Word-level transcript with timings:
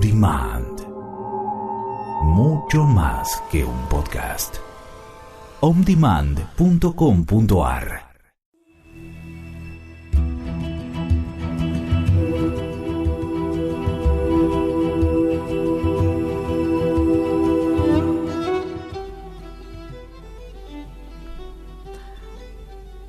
Demand. 0.00 0.80
Mucho 2.24 2.84
más 2.84 3.42
que 3.50 3.64
un 3.64 3.78
podcast. 3.88 4.56
ondemand.com.ar 5.60 8.06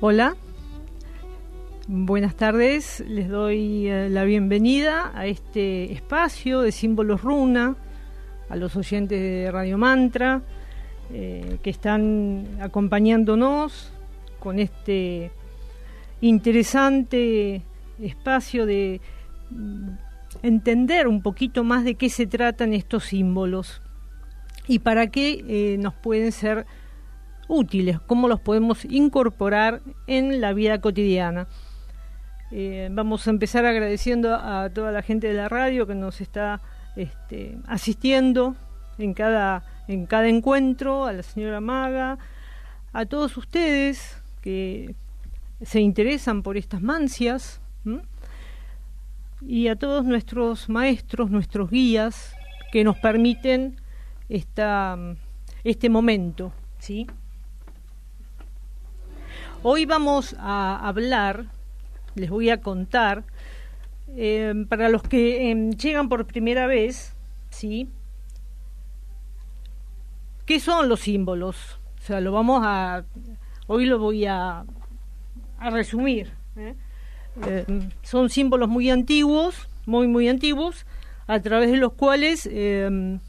Hola, 0.00 0.36
buenas 1.90 2.36
tardes, 2.36 3.02
les 3.08 3.30
doy 3.30 3.88
eh, 3.88 4.10
la 4.10 4.24
bienvenida 4.24 5.10
a 5.14 5.26
este 5.26 5.90
espacio 5.90 6.60
de 6.60 6.70
símbolos 6.70 7.22
runa, 7.22 7.76
a 8.50 8.56
los 8.56 8.76
oyentes 8.76 9.18
de 9.18 9.50
Radio 9.50 9.78
Mantra 9.78 10.42
eh, 11.10 11.58
que 11.62 11.70
están 11.70 12.46
acompañándonos 12.60 13.90
con 14.38 14.58
este 14.58 15.30
interesante 16.20 17.62
espacio 17.98 18.66
de 18.66 19.00
entender 20.42 21.08
un 21.08 21.22
poquito 21.22 21.64
más 21.64 21.84
de 21.84 21.94
qué 21.94 22.10
se 22.10 22.26
tratan 22.26 22.74
estos 22.74 23.04
símbolos 23.04 23.80
y 24.66 24.80
para 24.80 25.06
qué 25.06 25.42
eh, 25.48 25.78
nos 25.78 25.94
pueden 25.94 26.32
ser 26.32 26.66
útiles, 27.48 27.98
cómo 28.06 28.28
los 28.28 28.40
podemos 28.40 28.84
incorporar 28.84 29.80
en 30.06 30.42
la 30.42 30.52
vida 30.52 30.82
cotidiana. 30.82 31.48
Eh, 32.50 32.88
vamos 32.90 33.26
a 33.26 33.30
empezar 33.30 33.66
agradeciendo 33.66 34.34
a 34.34 34.70
toda 34.70 34.90
la 34.90 35.02
gente 35.02 35.26
de 35.26 35.34
la 35.34 35.48
radio 35.48 35.86
que 35.86 35.94
nos 35.94 36.20
está 36.20 36.60
este, 36.96 37.58
asistiendo 37.66 38.56
en 38.96 39.12
cada, 39.14 39.64
en 39.86 40.06
cada 40.06 40.28
encuentro, 40.28 41.04
a 41.04 41.12
la 41.12 41.22
señora 41.22 41.60
Maga, 41.60 42.18
a 42.92 43.06
todos 43.06 43.36
ustedes 43.36 44.22
que 44.40 44.94
se 45.62 45.80
interesan 45.80 46.42
por 46.42 46.56
estas 46.56 46.80
mancias 46.80 47.60
y 49.42 49.68
a 49.68 49.76
todos 49.76 50.04
nuestros 50.04 50.68
maestros, 50.68 51.30
nuestros 51.30 51.70
guías 51.70 52.34
que 52.72 52.84
nos 52.84 52.98
permiten 52.98 53.76
esta, 54.28 54.96
este 55.64 55.88
momento, 55.88 56.52
¿sí? 56.78 57.06
Hoy 59.62 59.86
vamos 59.86 60.36
a 60.38 60.86
hablar, 60.86 61.46
les 62.14 62.30
voy 62.30 62.50
a 62.50 62.60
contar, 62.60 63.24
eh, 64.16 64.54
para 64.68 64.88
los 64.88 65.02
que 65.02 65.50
em, 65.50 65.70
llegan 65.72 66.08
por 66.08 66.26
primera 66.26 66.66
vez, 66.66 67.14
¿sí? 67.50 67.88
¿Qué 70.46 70.60
son 70.60 70.88
los 70.88 71.00
símbolos? 71.00 71.78
O 71.98 72.02
sea, 72.02 72.20
lo 72.20 72.32
vamos 72.32 72.62
a, 72.64 73.04
hoy 73.66 73.84
lo 73.84 73.98
voy 73.98 74.24
a, 74.24 74.64
a 75.58 75.70
resumir. 75.70 76.32
¿eh? 76.56 76.74
Eh, 77.46 77.88
son 78.02 78.30
símbolos 78.30 78.68
muy 78.68 78.90
antiguos, 78.90 79.68
muy, 79.86 80.06
muy 80.08 80.28
antiguos, 80.28 80.86
a 81.26 81.40
través 81.40 81.70
de 81.70 81.76
los 81.76 81.92
cuales 81.92 82.48
em, 82.50 83.20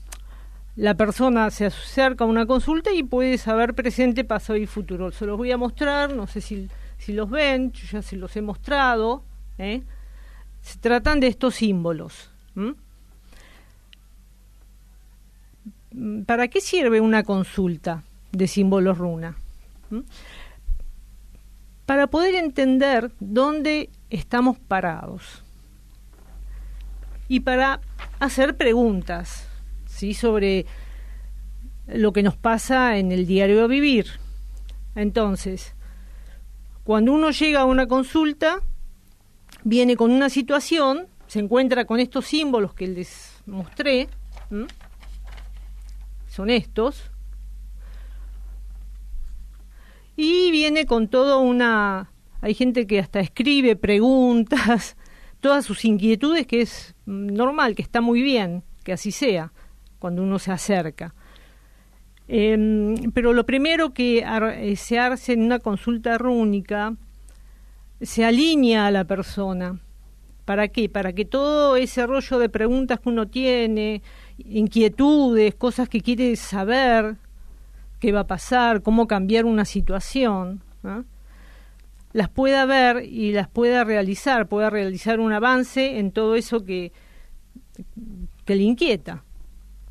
la 0.75 0.95
persona 0.95 1.51
se 1.51 1.65
acerca 1.65 2.23
a 2.23 2.27
una 2.27 2.45
consulta 2.45 2.93
y 2.93 3.03
puede 3.03 3.37
saber 3.37 3.73
presente, 3.73 4.23
pasado 4.23 4.57
y 4.57 4.65
futuro. 4.65 5.11
Se 5.11 5.25
los 5.25 5.37
voy 5.37 5.51
a 5.51 5.57
mostrar, 5.57 6.13
no 6.13 6.25
sé 6.25 6.39
si, 6.41 6.69
si 6.99 7.13
los 7.13 7.29
ven, 7.29 7.71
yo 7.71 7.87
ya 7.91 8.01
se 8.01 8.17
los 8.17 8.35
he 8.35 8.41
mostrado. 8.41 9.23
¿eh? 9.57 9.81
Se 10.61 10.77
tratan 10.77 11.19
de 11.19 11.27
estos 11.27 11.55
símbolos. 11.55 12.29
¿Para 16.25 16.49
qué 16.49 16.61
sirve 16.61 17.01
una 17.01 17.23
consulta 17.23 18.03
de 18.31 18.47
símbolos 18.47 18.97
runa? 18.97 19.37
Para 21.85 22.07
poder 22.07 22.35
entender 22.35 23.11
dónde 23.19 23.89
estamos 24.09 24.59
parados 24.59 25.43
y 27.27 27.39
para 27.39 27.79
hacer 28.19 28.57
preguntas 28.57 29.47
¿sí? 29.87 30.13
sobre 30.13 30.65
lo 31.87 32.11
que 32.11 32.23
nos 32.23 32.35
pasa 32.35 32.97
en 32.97 33.11
el 33.11 33.25
diario 33.25 33.67
vivir. 33.67 34.07
Entonces, 34.95 35.73
cuando 36.89 37.13
uno 37.13 37.29
llega 37.29 37.59
a 37.59 37.65
una 37.65 37.87
consulta, 37.87 38.63
viene 39.63 39.95
con 39.95 40.09
una 40.09 40.27
situación, 40.27 41.05
se 41.27 41.37
encuentra 41.37 41.85
con 41.85 41.99
estos 41.99 42.25
símbolos 42.25 42.73
que 42.73 42.87
les 42.87 43.43
mostré, 43.45 44.09
son 46.27 46.49
estos, 46.49 47.11
y 50.15 50.49
viene 50.49 50.87
con 50.87 51.09
toda 51.09 51.37
una... 51.37 52.11
Hay 52.41 52.55
gente 52.55 52.87
que 52.87 52.97
hasta 52.97 53.19
escribe 53.19 53.75
preguntas, 53.75 54.97
todas 55.41 55.65
sus 55.65 55.85
inquietudes, 55.85 56.47
que 56.47 56.61
es 56.61 56.95
normal, 57.05 57.75
que 57.75 57.83
está 57.83 58.01
muy 58.01 58.23
bien, 58.23 58.63
que 58.83 58.93
así 58.93 59.11
sea 59.11 59.53
cuando 59.99 60.23
uno 60.23 60.39
se 60.39 60.51
acerca. 60.51 61.13
Em, 62.31 63.11
pero 63.11 63.33
lo 63.33 63.43
primero 63.43 63.91
que 63.91 64.19
eh, 64.19 64.75
se 64.75 64.99
hace 64.99 65.33
en 65.33 65.41
una 65.41 65.57
consulta 65.57 66.19
rúnica, 66.19 66.95
se 68.01 68.23
alinea 68.23 68.85
a 68.85 68.91
la 68.91 69.05
persona. 69.05 69.79
¿Para 70.45 70.67
qué? 70.67 70.89
Para 70.89 71.13
que 71.13 71.25
todo 71.25 71.75
ese 71.75 72.05
rollo 72.05 72.37
de 72.37 72.47
preguntas 72.49 72.99
que 72.99 73.09
uno 73.09 73.27
tiene, 73.27 74.03
inquietudes, 74.37 75.55
cosas 75.55 75.89
que 75.89 76.01
quiere 76.01 76.35
saber, 76.35 77.15
qué 77.99 78.11
va 78.11 78.21
a 78.21 78.27
pasar, 78.27 78.83
cómo 78.83 79.07
cambiar 79.07 79.45
una 79.45 79.65
situación, 79.65 80.61
las 82.13 82.29
pueda 82.29 82.65
ver 82.67 83.05
y 83.05 83.31
las 83.31 83.47
pueda 83.47 83.83
realizar, 83.83 84.47
pueda 84.47 84.69
realizar 84.69 85.19
un 85.19 85.33
avance 85.33 85.97
en 85.97 86.11
todo 86.11 86.35
eso 86.35 86.63
que, 86.63 86.91
que 88.45 88.55
le 88.55 88.63
inquieta. 88.63 89.23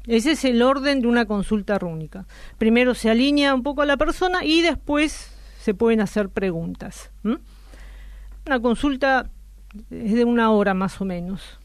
Ese 0.09 0.33
es 0.33 0.45
el 0.47 0.63
orden 0.63 1.03
de 1.03 1.07
una 1.07 1.27
consulta 1.27 1.79
rúnica. 1.79 2.27
Primero 2.57 2.95
se 2.95 3.11
alinea 3.11 3.55
un 3.55 3.63
poco 3.63 3.83
a 3.83 3.87
la 3.87 3.99
persona 3.99 4.43
y 4.43 4.63
después 4.63 5.31
se 5.61 5.75
pueden 5.75 6.01
hacer 6.01 6.31
preguntas. 6.31 7.11
Una 7.23 8.61
consulta 8.61 9.31
es 9.91 10.15
de 10.15 10.25
una 10.25 10.51
hora 10.51 10.73
más 10.73 10.99
o 11.03 11.05
menos. 11.05 11.61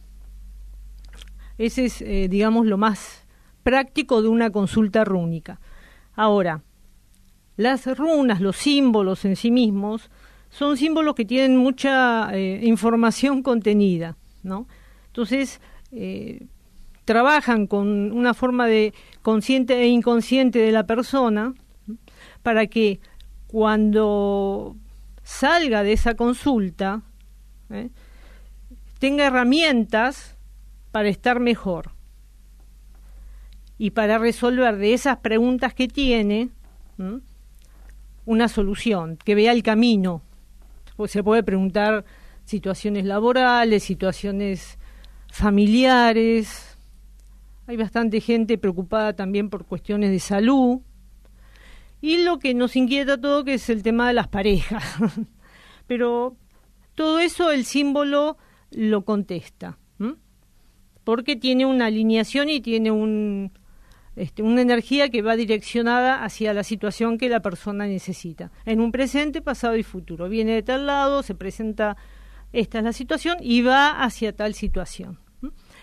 Ese 1.57 1.85
es, 1.85 2.01
eh, 2.01 2.27
digamos, 2.29 2.65
lo 2.65 2.77
más 2.77 3.25
práctico 3.63 4.21
de 4.21 4.27
una 4.27 4.49
consulta 4.49 5.05
rúnica. 5.05 5.61
Ahora, 6.13 6.63
las 7.55 7.85
runas, 7.97 8.41
los 8.41 8.57
símbolos 8.57 9.23
en 9.23 9.37
sí 9.37 9.51
mismos, 9.51 10.09
son 10.49 10.75
símbolos 10.75 11.15
que 11.15 11.23
tienen 11.23 11.55
mucha 11.55 12.29
eh, 12.33 12.59
información 12.63 13.41
contenida, 13.41 14.17
¿no? 14.43 14.67
Entonces, 15.07 15.61
eh, 15.91 16.47
trabajan 17.05 17.67
con 17.67 18.11
una 18.11 18.33
forma 18.33 18.67
de 18.67 18.93
consciente 19.21 19.81
e 19.81 19.87
inconsciente 19.87 20.59
de 20.59 20.71
la 20.71 20.85
persona 20.85 21.53
para 22.41 22.67
que 22.67 22.99
cuando 23.47 24.75
salga 25.23 25.83
de 25.83 25.93
esa 25.93 26.15
consulta 26.15 27.01
¿eh? 27.69 27.89
tenga 28.99 29.27
herramientas 29.27 30.35
para 30.91 31.09
estar 31.09 31.39
mejor 31.39 31.91
y 33.77 33.91
para 33.91 34.17
resolver 34.17 34.77
de 34.77 34.93
esas 34.93 35.17
preguntas 35.17 35.73
que 35.73 35.87
tiene 35.87 36.49
una 38.25 38.47
solución, 38.47 39.17
que 39.17 39.35
vea 39.35 39.51
el 39.51 39.63
camino. 39.63 40.21
se 41.07 41.23
puede 41.23 41.43
preguntar 41.43 42.05
situaciones 42.45 43.05
laborales, 43.05 43.83
situaciones 43.83 44.77
familiares, 45.29 46.72
hay 47.67 47.77
bastante 47.77 48.19
gente 48.21 48.57
preocupada 48.57 49.13
también 49.13 49.49
por 49.49 49.65
cuestiones 49.65 50.11
de 50.11 50.19
salud. 50.19 50.81
Y 52.01 52.23
lo 52.23 52.39
que 52.39 52.53
nos 52.53 52.75
inquieta 52.75 53.19
todo 53.19 53.45
que 53.45 53.55
es 53.55 53.69
el 53.69 53.83
tema 53.83 54.07
de 54.07 54.13
las 54.13 54.27
parejas. 54.27 54.83
Pero 55.87 56.35
todo 56.95 57.19
eso 57.19 57.51
el 57.51 57.65
símbolo 57.65 58.37
lo 58.71 59.05
contesta. 59.05 59.77
Porque 61.03 61.35
tiene 61.35 61.65
una 61.65 61.87
alineación 61.87 62.49
y 62.49 62.61
tiene 62.61 62.89
un, 62.89 63.51
este, 64.15 64.41
una 64.41 64.61
energía 64.61 65.09
que 65.09 65.21
va 65.21 65.35
direccionada 65.35 66.23
hacia 66.23 66.53
la 66.53 66.63
situación 66.63 67.17
que 67.17 67.27
la 67.27 67.41
persona 67.41 67.87
necesita. 67.87 68.51
En 68.65 68.79
un 68.79 68.93
presente, 68.93 69.41
pasado 69.41 69.75
y 69.75 69.83
futuro. 69.83 70.29
Viene 70.29 70.53
de 70.53 70.63
tal 70.63 70.85
lado, 70.85 71.21
se 71.21 71.35
presenta 71.35 71.97
esta 72.53 72.77
es 72.77 72.83
la 72.83 72.93
situación 72.93 73.37
y 73.41 73.63
va 73.63 74.03
hacia 74.03 74.33
tal 74.33 74.53
situación. 74.53 75.19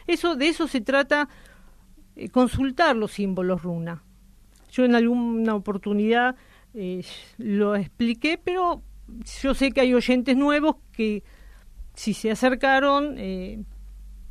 Eso, 0.06 0.36
de 0.36 0.48
eso 0.48 0.68
se 0.68 0.80
trata 0.80 1.28
eh, 2.20 2.28
consultar 2.28 2.96
los 2.96 3.12
símbolos 3.12 3.62
runa. 3.62 4.02
Yo 4.70 4.84
en 4.84 4.94
alguna 4.94 5.54
oportunidad 5.54 6.36
eh, 6.74 7.02
lo 7.38 7.74
expliqué, 7.74 8.38
pero 8.42 8.82
yo 9.42 9.54
sé 9.54 9.70
que 9.72 9.80
hay 9.80 9.94
oyentes 9.94 10.36
nuevos 10.36 10.76
que 10.92 11.22
si 11.94 12.12
se 12.12 12.30
acercaron 12.30 13.14
eh, 13.16 13.64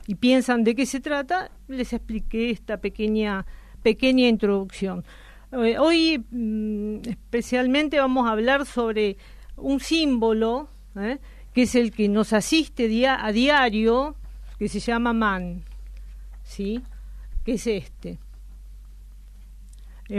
y 0.06 0.16
piensan 0.16 0.64
de 0.64 0.76
qué 0.76 0.86
se 0.86 1.00
trata, 1.00 1.50
les 1.68 1.92
expliqué 1.92 2.52
esta 2.52 2.78
pequeña, 2.78 3.48
pequeña 3.82 4.28
introducción. 4.28 5.04
Hoy 5.52 6.24
mm, 6.30 7.10
especialmente 7.10 8.00
vamos 8.00 8.28
a 8.28 8.34
hablar 8.34 8.68
sobre 8.68 9.18
un 9.58 9.80
símbolo 9.80 10.70
que 11.54 11.64
es 11.64 11.74
el 11.74 11.92
que 11.92 12.08
nos 12.08 12.34
asiste 12.34 13.08
a 13.08 13.32
diario, 13.32 14.16
que 14.60 14.70
se 14.70 14.80
llama 14.80 15.12
man, 15.14 15.64
¿sí? 16.44 16.84
Que 17.44 17.54
es 17.54 17.68
este. 17.68 18.20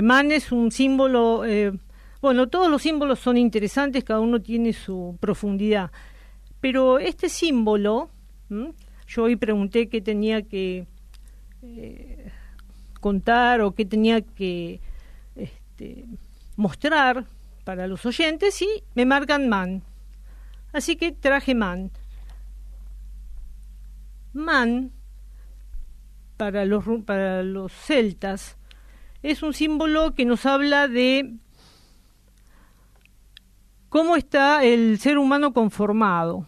man 0.02 0.32
es 0.32 0.52
un 0.52 0.70
símbolo, 0.70 1.44
eh, 1.44 1.72
bueno, 2.20 2.48
todos 2.48 2.70
los 2.70 2.82
símbolos 2.82 3.18
son 3.18 3.36
interesantes, 3.36 4.04
cada 4.04 4.20
uno 4.20 4.40
tiene 4.40 4.72
su 4.72 5.16
profundidad, 5.20 5.90
pero 6.60 6.98
este 6.98 7.28
símbolo, 7.28 8.10
yo 9.06 9.22
hoy 9.22 9.36
pregunté 9.36 9.88
qué 9.88 10.00
tenía 10.00 10.42
que 10.42 10.86
contar 13.00 13.62
o 13.62 13.72
qué 13.72 13.84
tenía 13.84 14.20
que 14.20 14.80
este, 15.34 16.04
mostrar 16.56 17.26
para 17.64 17.86
los 17.86 18.04
oyentes 18.06 18.60
y 18.62 18.68
me 18.94 19.06
marcan 19.06 19.48
man. 19.48 19.82
Así 20.72 20.96
que 20.96 21.12
traje 21.12 21.54
man. 21.54 21.90
Man, 24.32 24.92
para 26.40 26.64
los, 26.64 26.82
para 27.04 27.42
los 27.42 27.70
celtas, 27.70 28.56
es 29.22 29.42
un 29.42 29.52
símbolo 29.52 30.14
que 30.14 30.24
nos 30.24 30.46
habla 30.46 30.88
de 30.88 31.34
cómo 33.90 34.16
está 34.16 34.64
el 34.64 34.98
ser 34.98 35.18
humano 35.18 35.52
conformado, 35.52 36.46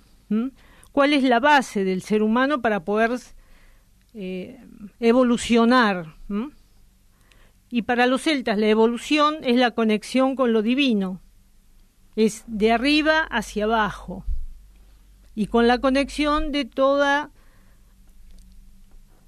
cuál 0.93 1.13
es 1.13 1.23
la 1.25 1.41
base 1.41 1.85
del 1.85 2.01
ser 2.01 2.23
humano 2.23 2.63
para 2.63 2.87
poder 2.87 3.21
eh, 4.15 4.65
evolucionar. 4.99 6.15
Y 7.69 7.83
para 7.83 8.07
los 8.07 8.23
celtas 8.23 8.57
la 8.57 8.69
evolución 8.69 9.41
es 9.43 9.57
la 9.57 9.73
conexión 9.73 10.37
con 10.37 10.55
lo 10.55 10.63
divino, 10.63 11.21
es 12.17 12.45
de 12.47 12.73
arriba 12.73 13.25
hacia 13.25 13.65
abajo, 13.65 14.25
y 15.35 15.49
con 15.49 15.69
la 15.69 15.83
conexión 15.83 16.51
de 16.51 16.65
toda 16.65 17.31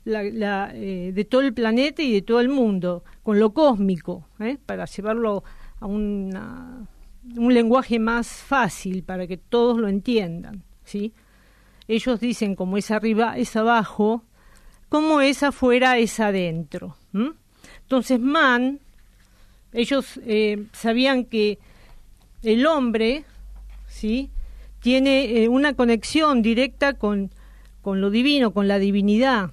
la, 0.04 0.70
eh, 0.74 1.12
de 1.14 1.24
todo 1.24 1.40
el 1.40 1.54
planeta 1.54 2.02
y 2.02 2.12
de 2.12 2.22
todo 2.22 2.40
el 2.40 2.48
mundo, 2.48 3.04
con 3.22 3.38
lo 3.38 3.52
cósmico, 3.52 4.28
¿eh? 4.38 4.58
para 4.64 4.84
llevarlo 4.84 5.44
a 5.80 5.86
un 5.86 6.78
lenguaje 7.24 7.98
más 7.98 8.28
fácil, 8.28 9.02
para 9.02 9.26
que 9.26 9.36
todos 9.36 9.78
lo 9.78 9.88
entiendan. 9.88 10.62
¿sí? 10.84 11.12
Ellos 11.88 12.20
dicen 12.20 12.54
como 12.54 12.76
es 12.76 12.90
arriba 12.90 13.36
es 13.36 13.56
abajo, 13.56 14.24
como 14.88 15.20
es 15.20 15.42
afuera 15.42 15.98
es 15.98 16.20
adentro. 16.20 16.96
Entonces, 17.82 18.20
man, 18.20 18.80
ellos 19.72 20.20
eh, 20.24 20.66
sabían 20.72 21.24
que 21.24 21.58
el 22.42 22.66
hombre, 22.66 23.24
¿sí? 23.88 24.30
Tiene 24.80 25.48
una 25.48 25.74
conexión 25.74 26.42
directa 26.42 26.92
con, 26.92 27.30
con 27.80 28.00
lo 28.02 28.10
divino, 28.10 28.52
con 28.52 28.68
la 28.68 28.78
divinidad. 28.78 29.52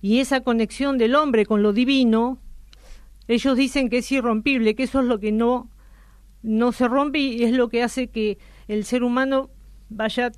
Y 0.00 0.20
esa 0.20 0.42
conexión 0.42 0.98
del 0.98 1.14
hombre 1.14 1.46
con 1.46 1.62
lo 1.62 1.72
divino, 1.72 2.38
ellos 3.26 3.56
dicen 3.56 3.88
que 3.88 3.98
es 3.98 4.12
irrompible, 4.12 4.74
que 4.74 4.84
eso 4.84 5.00
es 5.00 5.06
lo 5.06 5.18
que 5.18 5.32
no, 5.32 5.70
no 6.42 6.72
se 6.72 6.88
rompe 6.88 7.18
y 7.18 7.44
es 7.44 7.52
lo 7.52 7.68
que 7.68 7.82
hace 7.82 8.08
que 8.08 8.38
el 8.68 8.84
ser 8.84 9.02
humano 9.02 9.50
vaya 9.88 10.30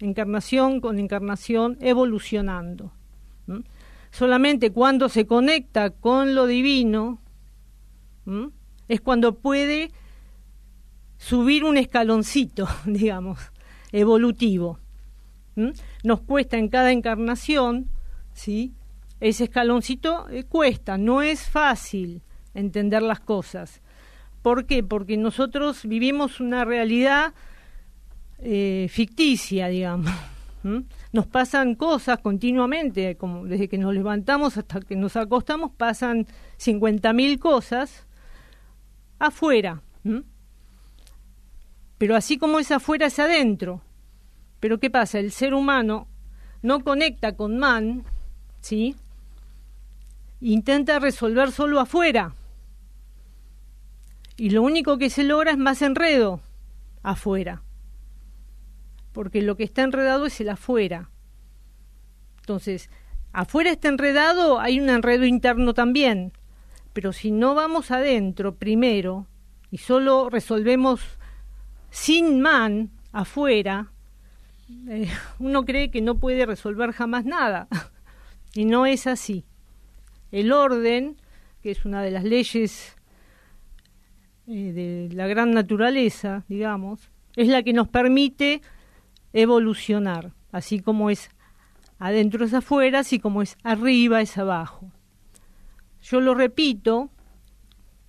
encarnación 0.00 0.80
con 0.80 0.98
encarnación 0.98 1.78
evolucionando 1.80 2.92
solamente 4.16 4.72
cuando 4.72 5.10
se 5.10 5.26
conecta 5.26 5.90
con 5.90 6.34
lo 6.34 6.46
divino, 6.46 7.20
es 8.88 9.00
cuando 9.02 9.38
puede 9.38 9.90
subir 11.18 11.64
un 11.64 11.76
escaloncito, 11.76 12.66
digamos, 12.86 13.38
evolutivo. 13.92 14.78
Nos 16.02 16.20
cuesta 16.22 16.56
en 16.56 16.68
cada 16.68 16.92
encarnación, 16.92 17.90
¿sí? 18.32 18.74
Ese 19.20 19.44
escaloncito 19.44 20.28
eh, 20.28 20.44
cuesta, 20.44 20.98
no 20.98 21.22
es 21.22 21.48
fácil 21.48 22.22
entender 22.54 23.02
las 23.02 23.20
cosas. 23.20 23.80
¿Por 24.42 24.66
qué? 24.66 24.82
Porque 24.82 25.16
nosotros 25.16 25.84
vivimos 25.84 26.40
una 26.40 26.64
realidad 26.64 27.34
eh, 28.38 28.86
ficticia, 28.90 29.68
digamos. 29.68 30.12
Nos 31.12 31.26
pasan 31.26 31.74
cosas 31.76 32.18
continuamente, 32.18 33.16
como 33.16 33.46
desde 33.46 33.68
que 33.68 33.78
nos 33.78 33.94
levantamos 33.94 34.58
hasta 34.58 34.80
que 34.80 34.96
nos 34.96 35.16
acostamos, 35.16 35.70
pasan 35.70 36.26
50.000 36.58 37.38
cosas 37.38 38.04
afuera. 39.18 39.80
Pero 41.98 42.16
así 42.16 42.36
como 42.36 42.58
es 42.58 42.72
afuera, 42.72 43.06
es 43.06 43.18
adentro. 43.18 43.80
Pero 44.60 44.80
¿qué 44.80 44.90
pasa? 44.90 45.20
El 45.20 45.30
ser 45.30 45.54
humano 45.54 46.08
no 46.62 46.80
conecta 46.82 47.36
con 47.36 47.58
man, 47.58 48.04
¿sí? 48.60 48.96
Intenta 50.40 50.98
resolver 50.98 51.50
solo 51.52 51.80
afuera. 51.80 52.34
Y 54.36 54.50
lo 54.50 54.62
único 54.62 54.98
que 54.98 55.10
se 55.10 55.24
logra 55.24 55.52
es 55.52 55.58
más 55.58 55.80
enredo 55.82 56.40
afuera 57.02 57.62
porque 59.16 59.40
lo 59.40 59.56
que 59.56 59.64
está 59.64 59.80
enredado 59.80 60.26
es 60.26 60.38
el 60.42 60.50
afuera. 60.50 61.08
Entonces, 62.40 62.90
afuera 63.32 63.70
está 63.70 63.88
enredado, 63.88 64.60
hay 64.60 64.78
un 64.78 64.90
enredo 64.90 65.24
interno 65.24 65.72
también, 65.72 66.34
pero 66.92 67.14
si 67.14 67.30
no 67.30 67.54
vamos 67.54 67.90
adentro 67.90 68.56
primero 68.56 69.26
y 69.70 69.78
solo 69.78 70.28
resolvemos 70.28 71.00
sin 71.88 72.42
man 72.42 72.90
afuera, 73.10 73.90
eh, 74.86 75.08
uno 75.38 75.64
cree 75.64 75.90
que 75.90 76.02
no 76.02 76.18
puede 76.18 76.44
resolver 76.44 76.92
jamás 76.92 77.24
nada. 77.24 77.68
y 78.52 78.66
no 78.66 78.84
es 78.84 79.06
así. 79.06 79.46
El 80.36 80.52
orden, 80.52 81.16
que 81.62 81.70
es 81.70 81.86
una 81.86 82.02
de 82.02 82.10
las 82.10 82.22
leyes 82.22 82.94
eh, 84.46 84.72
de 85.08 85.14
la 85.14 85.26
gran 85.26 85.52
naturaleza, 85.52 86.44
digamos, 86.46 87.08
es 87.36 87.48
la 87.48 87.62
que 87.62 87.72
nos 87.72 87.88
permite 87.88 88.60
evolucionar, 89.32 90.34
así 90.52 90.80
como 90.80 91.08
es 91.08 91.30
adentro 91.98 92.44
es 92.44 92.52
afuera, 92.52 92.98
así 92.98 93.18
como 93.18 93.40
es 93.40 93.56
arriba 93.62 94.20
es 94.20 94.36
abajo. 94.36 94.92
Yo 96.02 96.20
lo 96.20 96.34
repito 96.34 97.08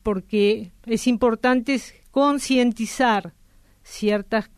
porque 0.04 0.74
es 0.86 1.08
importante 1.08 1.80
concientizar 2.12 3.36
ciertas, 3.84 4.52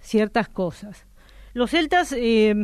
ciertas 0.00 0.48
cosas. 0.48 1.06
Los 1.54 1.70
celtas 1.70 2.10
eh, 2.10 2.56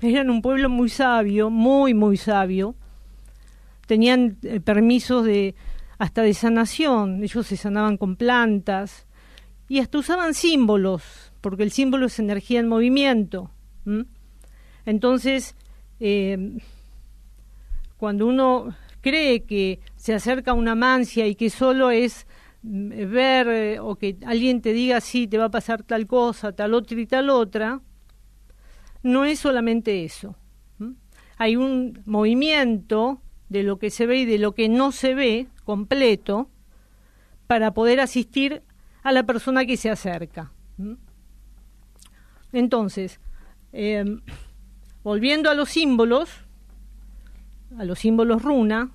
eran 0.00 0.30
un 0.30 0.42
pueblo 0.42 0.68
muy 0.68 0.90
sabio, 0.90 1.50
muy, 1.50 1.92
muy 1.92 2.16
sabio. 2.16 2.76
Tenían 3.88 4.36
eh, 4.42 4.60
permisos 4.60 5.24
de 5.24 5.54
hasta 5.98 6.22
de 6.22 6.34
sanación. 6.34 7.24
Ellos 7.24 7.46
se 7.46 7.56
sanaban 7.56 7.96
con 7.96 8.16
plantas 8.16 9.06
y 9.66 9.80
hasta 9.80 9.98
usaban 9.98 10.34
símbolos 10.34 11.32
porque 11.40 11.62
el 11.62 11.72
símbolo 11.72 12.06
es 12.06 12.18
energía 12.18 12.60
en 12.60 12.68
movimiento. 12.68 13.50
Entonces, 14.84 15.56
eh, 16.00 16.58
cuando 17.96 18.26
uno 18.26 18.76
cree 19.00 19.44
que 19.44 19.80
se 19.96 20.12
acerca 20.14 20.50
a 20.50 20.54
una 20.54 20.74
mancia 20.74 21.26
y 21.26 21.34
que 21.34 21.48
solo 21.48 21.90
es 21.90 22.26
mm, 22.62 23.10
ver 23.10 23.48
eh, 23.48 23.80
o 23.80 23.96
que 23.96 24.18
alguien 24.26 24.60
te 24.60 24.74
diga 24.74 25.00
sí, 25.00 25.26
te 25.26 25.38
va 25.38 25.46
a 25.46 25.50
pasar 25.50 25.82
tal 25.82 26.06
cosa, 26.06 26.52
tal 26.52 26.74
otra 26.74 27.00
y 27.00 27.06
tal 27.06 27.30
otra, 27.30 27.80
no 29.02 29.24
es 29.24 29.38
solamente 29.38 30.04
eso. 30.04 30.36
Hay 31.38 31.56
un 31.56 32.02
movimiento 32.04 33.22
de 33.48 33.62
lo 33.62 33.78
que 33.78 33.90
se 33.90 34.06
ve 34.06 34.18
y 34.18 34.24
de 34.24 34.38
lo 34.38 34.54
que 34.54 34.68
no 34.68 34.92
se 34.92 35.14
ve 35.14 35.48
completo 35.64 36.48
para 37.46 37.72
poder 37.72 38.00
asistir 38.00 38.62
a 39.02 39.12
la 39.12 39.24
persona 39.24 39.64
que 39.64 39.76
se 39.76 39.90
acerca. 39.90 40.52
Entonces, 42.52 43.20
eh, 43.72 44.20
volviendo 45.02 45.50
a 45.50 45.54
los 45.54 45.70
símbolos, 45.70 46.30
a 47.78 47.84
los 47.84 47.98
símbolos 47.98 48.42
runa, 48.42 48.90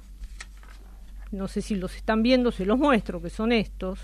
no 1.31 1.47
sé 1.47 1.61
si 1.61 1.75
los 1.75 1.95
están 1.95 2.21
viendo, 2.21 2.51
se 2.51 2.65
los 2.65 2.77
muestro, 2.77 3.21
que 3.21 3.29
son 3.29 3.51
estos, 3.51 3.99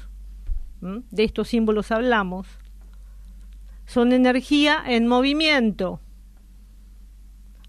de 0.82 1.24
estos 1.24 1.48
símbolos 1.50 1.92
hablamos, 1.92 2.48
son 3.86 4.14
energía 4.14 4.84
en 4.86 5.08
movimiento. 5.08 6.00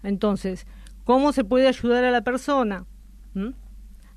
Entonces, 0.03 0.65
¿cómo 1.11 1.33
se 1.33 1.43
puede 1.43 1.67
ayudar 1.67 2.05
a 2.05 2.11
la 2.11 2.21
persona? 2.21 2.85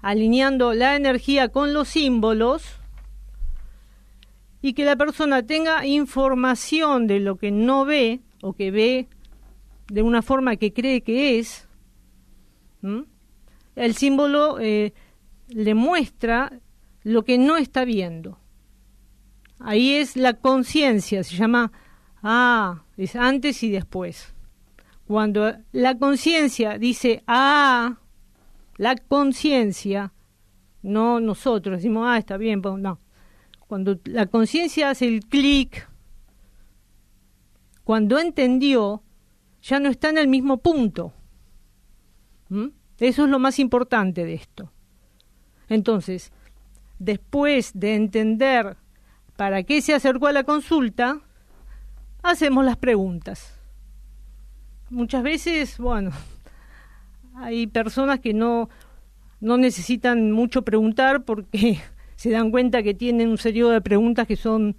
Alineando 0.01 0.75
la 0.75 0.95
energía 0.95 1.49
con 1.49 1.73
los 1.73 1.89
símbolos 1.89 2.63
y 4.63 4.75
que 4.75 4.85
la 4.85 4.95
persona 4.95 5.45
tenga 5.45 5.85
información 5.87 7.09
de 7.09 7.19
lo 7.19 7.35
que 7.35 7.51
no 7.51 7.85
ve 7.85 8.21
o 8.43 8.53
que 8.53 8.71
ve 8.71 9.09
de 9.89 10.03
una 10.03 10.23
forma 10.23 10.55
que 10.55 10.73
cree 10.73 11.01
que 11.01 11.41
es, 11.41 11.67
el 13.75 13.95
símbolo 13.97 14.61
eh, 14.61 14.93
le 15.49 15.75
muestra 15.75 16.61
lo 17.03 17.25
que 17.25 17.39
no 17.39 17.57
está 17.57 17.85
viendo. 17.85 18.39
Ahí 19.59 19.95
es 19.95 20.17
la 20.17 20.35
conciencia, 20.35 21.25
se 21.25 21.35
llama, 21.35 21.73
ah, 22.23 22.85
es 22.97 23.17
antes 23.17 23.65
y 23.65 23.71
después. 23.71 24.34
Cuando 25.07 25.53
la 25.73 25.99
conciencia 25.99 26.79
dice, 26.79 27.23
ah, 27.27 27.99
la 28.77 28.97
conciencia, 28.97 30.13
no 30.83 31.21
nosotros 31.21 31.79
decimos, 31.79 32.05
ah, 32.07 32.19
está 32.19 32.37
bien, 32.37 32.63
pues, 32.63 32.79
no. 32.79 33.01
Cuando 33.67 33.99
la 34.05 34.27
conciencia 34.27 34.91
hace 34.91 35.07
el 35.07 35.21
clic, 35.27 35.89
cuando 37.85 38.19
entendió, 38.19 39.03
ya 39.63 39.81
no 39.81 39.89
está 39.89 40.09
en 40.11 40.19
el 40.19 40.29
mismo 40.29 40.59
punto. 40.59 41.13
¿Mm? 42.49 42.69
Eso 42.99 43.25
es 43.25 43.31
lo 43.31 43.39
más 43.39 43.59
importante 43.59 44.25
de 44.25 44.35
esto. 44.35 44.71
Entonces, 45.69 46.33
después 46.99 47.73
de 47.75 47.95
entender 47.95 48.77
para 49.37 49.63
qué 49.65 49.83
se 49.83 49.95
acercó 49.95 50.29
a 50.29 50.33
la 50.33 50.45
consulta, 50.45 51.21
hacemos 52.23 52.65
las 52.65 52.77
preguntas. 52.77 53.54
Muchas 54.95 55.25
veces, 55.25 55.79
bueno, 55.79 56.13
hay 57.35 57.67
personas 57.67 58.21
que 58.21 58.33
no, 58.33 58.69
no 59.41 59.57
necesitan 59.57 60.31
mucho 60.31 60.63
preguntar 60.63 61.25
porque 61.25 61.79
se 62.15 62.31
dan 62.31 62.53
cuenta 62.53 62.85
que 62.85 62.95
tienen 62.95 63.29
un 63.29 63.39
serio 63.39 63.71
de 63.71 63.81
preguntas 63.81 64.29
que 64.29 64.37
son 64.37 64.77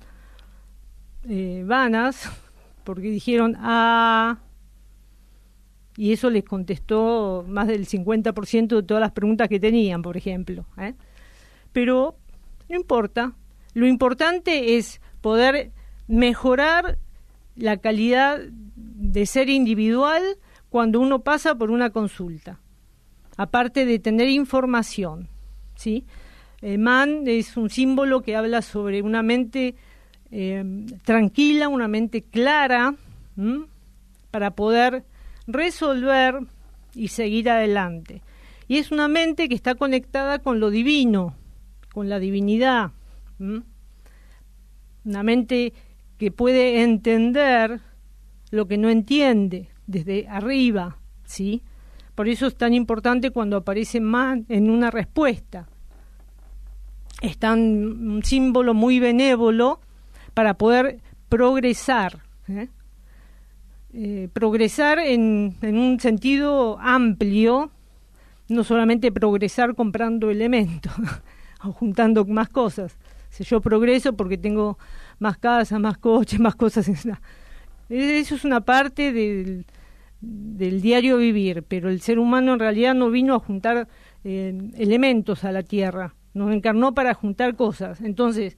eh, 1.28 1.66
vanas, 1.68 2.32
porque 2.86 3.10
dijeron, 3.10 3.58
ah, 3.60 4.38
y 5.98 6.14
eso 6.14 6.30
les 6.30 6.46
contestó 6.46 7.44
más 7.46 7.68
del 7.68 7.86
50% 7.86 8.68
de 8.68 8.84
todas 8.84 9.02
las 9.02 9.12
preguntas 9.12 9.50
que 9.50 9.60
tenían, 9.60 10.02
por 10.02 10.16
ejemplo. 10.16 10.66
¿eh? 10.78 10.94
Pero 11.74 12.16
no 12.70 12.78
importa, 12.78 13.34
lo 13.74 13.86
importante 13.86 14.78
es 14.78 15.02
poder 15.20 15.74
mejorar 16.08 17.00
la 17.58 17.76
calidad 17.76 18.40
de 18.96 19.26
ser 19.26 19.50
individual 19.50 20.24
cuando 20.70 21.00
uno 21.00 21.20
pasa 21.20 21.56
por 21.56 21.70
una 21.70 21.90
consulta, 21.90 22.60
aparte 23.38 23.86
de 23.86 24.00
tener 24.00 24.30
información. 24.30 25.28
¿sí? 25.76 26.06
Man 26.62 27.28
es 27.28 27.58
un 27.58 27.70
símbolo 27.70 28.22
que 28.22 28.36
habla 28.36 28.62
sobre 28.62 29.02
una 29.02 29.22
mente 29.22 29.76
eh, 30.32 30.64
tranquila, 31.04 31.68
una 31.68 31.88
mente 31.88 32.24
clara, 32.24 32.96
para 34.32 34.52
poder 34.52 35.04
resolver 35.46 36.40
y 36.94 37.10
seguir 37.10 37.50
adelante. 37.50 38.22
Y 38.68 38.78
es 38.78 38.92
una 38.92 39.08
mente 39.08 39.48
que 39.48 39.56
está 39.56 39.76
conectada 39.76 40.40
con 40.40 40.60
lo 40.60 40.70
divino, 40.72 41.36
con 41.94 42.10
la 42.10 42.20
divinidad. 42.20 42.92
Una 43.40 45.24
mente 45.24 45.74
que 46.18 46.32
puede 46.32 46.82
entender 46.82 47.82
lo 48.56 48.68
que 48.68 48.78
no 48.78 48.90
entiende 48.90 49.70
desde 49.86 50.28
arriba, 50.28 50.98
¿sí? 51.26 51.62
Por 52.16 52.30
eso 52.30 52.48
es 52.48 52.56
tan 52.56 52.74
importante 52.74 53.32
cuando 53.32 53.58
aparece 53.58 54.00
man 54.00 54.46
en 54.50 54.70
una 54.70 54.90
respuesta. 54.90 55.68
Es 57.22 57.38
tan 57.38 57.60
un 57.60 58.24
símbolo 58.24 58.74
muy 58.74 59.00
benévolo 59.00 59.82
para 60.34 60.56
poder 60.56 61.02
progresar. 61.28 62.24
¿eh? 62.48 62.70
Eh, 63.94 64.30
progresar 64.32 65.00
en, 65.00 65.56
un 65.62 66.00
sentido 66.00 66.78
amplio, 66.80 67.72
no 68.48 68.64
solamente 68.64 69.12
progresar 69.12 69.76
comprando 69.76 70.30
elementos 70.30 70.94
o 71.64 71.72
juntando 71.74 72.26
más 72.26 72.50
cosas. 72.50 72.98
Si 73.30 73.44
yo 73.44 73.60
progreso 73.60 74.14
porque 74.14 74.38
tengo 74.38 74.78
más 75.20 75.38
casas, 75.38 75.80
más 75.80 75.98
coches, 75.98 76.40
más 76.40 76.56
cosas. 76.56 76.90
Eso 77.90 78.36
es 78.36 78.46
una 78.46 78.62
parte 78.62 79.14
del, 79.14 79.66
del 80.22 80.82
diario 80.82 81.18
vivir, 81.18 81.64
pero 81.64 81.90
el 81.90 82.02
ser 82.02 82.20
humano 82.20 82.54
en 82.54 82.60
realidad 82.60 82.96
no 82.96 83.10
vino 83.10 83.36
a 83.36 83.40
juntar 83.40 83.88
eh, 84.24 84.58
elementos 84.78 85.44
a 85.44 85.52
la 85.52 85.64
tierra, 85.64 86.16
nos 86.34 86.54
encarnó 86.54 86.94
para 86.94 87.14
juntar 87.14 87.56
cosas. 87.56 88.02
Entonces, 88.02 88.58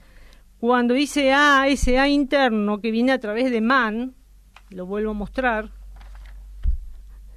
cuando 0.59 0.93
dice 0.93 1.33
A, 1.33 1.67
ese 1.67 1.99
A 1.99 2.07
interno 2.07 2.79
que 2.79 2.91
viene 2.91 3.11
a 3.11 3.19
través 3.19 3.51
de 3.51 3.61
man, 3.61 4.15
lo 4.69 4.85
vuelvo 4.85 5.11
a 5.11 5.15
mostrar, 5.15 5.71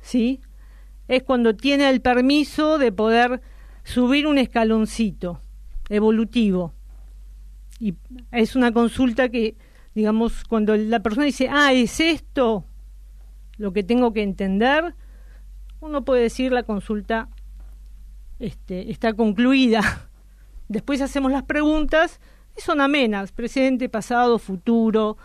¿sí? 0.01 0.41
Es 1.09 1.23
cuando 1.25 1.57
tiene 1.57 1.89
el 1.91 2.01
permiso 2.01 2.79
de 2.79 2.93
poder 2.93 3.41
subir 3.83 4.27
un 4.27 4.39
escaloncito 4.39 5.41
evolutivo. 5.89 6.73
Y 7.81 7.95
es 8.31 8.55
una 8.55 8.73
consulta 8.73 9.29
que, 9.29 9.57
digamos, 9.95 10.45
cuando 10.45 10.77
la 10.77 11.01
persona 11.01 11.27
dice, 11.27 11.49
ah, 11.51 11.73
es 11.73 12.01
esto 12.01 12.65
lo 13.59 13.73
que 13.73 13.83
tengo 13.83 14.13
que 14.13 14.23
entender, 14.23 14.95
uno 15.81 16.05
puede 16.05 16.23
decir 16.23 16.53
la 16.53 16.63
consulta 16.63 17.29
este, 18.39 18.91
está 18.91 19.13
concluida. 19.13 19.81
Después 20.69 21.01
hacemos 21.03 21.31
las 21.31 21.43
preguntas 21.43 22.21
y 22.57 22.61
son 22.61 22.81
amenas, 22.81 23.33
presente, 23.33 23.89
pasado, 23.89 24.39
futuro, 24.39 25.19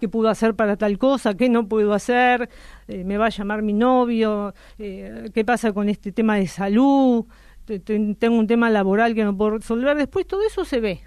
qué 0.00 0.08
puedo 0.08 0.28
hacer 0.28 0.54
para 0.54 0.76
tal 0.76 0.98
cosa, 0.98 1.34
qué 1.34 1.48
no 1.48 1.68
puedo 1.68 1.92
hacer, 1.92 2.48
eh, 2.88 3.04
me 3.04 3.16
va 3.16 3.26
a 3.26 3.30
llamar 3.30 3.62
mi 3.62 3.72
novio, 3.72 4.54
eh, 4.78 5.30
qué 5.34 5.44
pasa 5.44 5.72
con 5.72 5.88
este 5.88 6.10
tema 6.10 6.36
de 6.36 6.48
salud, 6.48 7.26
tengo 7.64 8.38
un 8.38 8.46
tema 8.46 8.70
laboral 8.70 9.14
que 9.14 9.24
no 9.24 9.36
puedo 9.36 9.58
resolver, 9.58 9.96
después 9.96 10.26
todo 10.26 10.42
eso 10.42 10.64
se 10.64 10.80
ve 10.80 11.02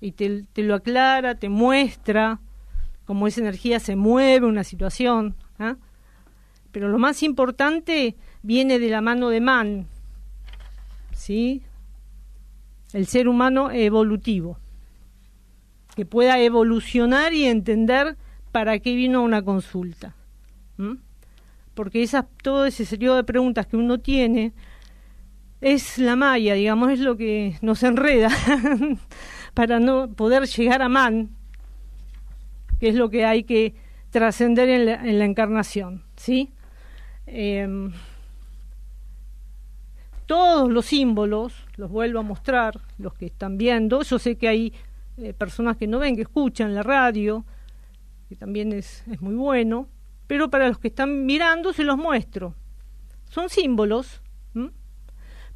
y 0.00 0.12
te, 0.12 0.46
lo 0.62 0.74
aclara, 0.74 1.34
te 1.34 1.48
muestra 1.48 2.40
cómo 3.04 3.26
esa 3.26 3.40
energía 3.40 3.80
se 3.80 3.96
mueve 3.96 4.46
una 4.46 4.64
situación. 4.64 5.34
¿ah? 5.58 5.76
Pero 6.72 6.88
lo 6.88 6.98
más 6.98 7.22
importante 7.22 8.16
viene 8.42 8.78
de 8.78 8.90
la 8.90 9.00
mano 9.00 9.28
de 9.30 9.40
Man, 9.40 9.86
¿sí? 11.12 11.62
El 12.92 13.06
ser 13.06 13.28
humano 13.28 13.70
evolutivo 13.70 14.58
que 15.96 16.06
pueda 16.06 16.38
evolucionar 16.38 17.32
y 17.34 17.44
entender 17.44 18.16
para 18.52 18.78
qué 18.78 18.94
vino 18.94 19.22
una 19.22 19.42
consulta. 19.42 20.14
Porque 21.74 22.04
esas, 22.04 22.26
todo 22.40 22.66
ese 22.66 22.84
serio 22.84 23.16
de 23.16 23.24
preguntas 23.24 23.66
que 23.66 23.76
uno 23.76 23.98
tiene 23.98 24.52
es 25.60 25.98
la 25.98 26.14
malla, 26.14 26.54
digamos, 26.54 26.92
es 26.92 27.00
lo 27.00 27.16
que 27.16 27.58
nos 27.62 27.82
enreda 27.82 28.30
para 29.54 29.80
no 29.80 30.12
poder 30.12 30.46
llegar 30.46 30.82
a 30.82 30.88
man, 30.88 31.30
que 32.80 32.88
es 32.88 32.94
lo 32.94 33.10
que 33.10 33.24
hay 33.24 33.44
que 33.44 33.74
trascender 34.10 34.68
en 34.68 35.18
la, 35.18 35.24
encarnación, 35.24 36.02
¿sí? 36.16 36.52
Em, 37.26 37.92
todos 40.26 40.70
los 40.70 40.86
símbolos, 40.86 41.54
los 41.76 41.90
vuelvo 41.90 42.20
a 42.20 42.22
mostrar, 42.22 42.80
los 42.98 43.14
que 43.14 43.26
están 43.26 43.58
viendo, 43.58 44.02
yo 44.02 44.18
sé 44.18 44.36
que 44.36 44.48
hay 44.48 44.72
eh, 45.16 45.32
personas 45.32 45.76
que 45.76 45.86
no 45.86 45.98
ven, 45.98 46.16
que 46.16 46.22
escuchan 46.22 46.74
la 46.74 46.82
radio, 46.82 47.44
que 48.28 48.36
también 48.36 48.72
es, 48.72 49.04
es 49.10 49.20
muy 49.20 49.34
bueno, 49.34 49.88
pero 50.26 50.50
para 50.50 50.68
los 50.68 50.78
que 50.78 50.88
están 50.88 51.26
mirando 51.26 51.72
se 51.72 51.84
los 51.84 51.96
muestro. 51.96 52.54
Son 53.30 53.48
símbolos, 53.48 54.22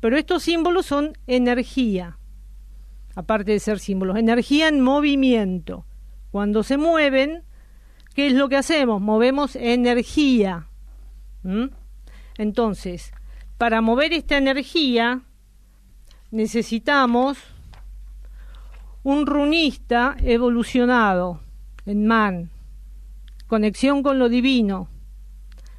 pero 0.00 0.16
estos 0.16 0.42
símbolos 0.42 0.87
son 0.87 1.16
energía, 1.28 2.18
aparte 3.14 3.52
de 3.52 3.61
ser 3.61 3.78
símbolos, 3.78 4.16
energía 4.16 4.69
en 4.69 4.81
movimiento. 4.81 5.87
Cuando 6.31 6.62
se 6.62 6.76
mueven, 6.78 7.45
¿qué 8.14 8.28
es 8.28 8.33
lo 8.33 8.49
que 8.49 8.57
hacemos? 8.57 9.00
Movemos 9.00 9.57
energía. 9.57 10.69
Entonces, 12.38 13.12
para 13.59 13.81
mover 13.81 14.12
esta 14.12 14.38
energía 14.38 15.23
necesitamos 16.31 17.38
un 19.02 19.26
runista 19.26 20.16
evolucionado 20.21 21.40
en 21.85 22.07
man, 22.07 22.50
conexión 23.47 24.02
con 24.02 24.19
lo 24.19 24.28
divino. 24.28 24.88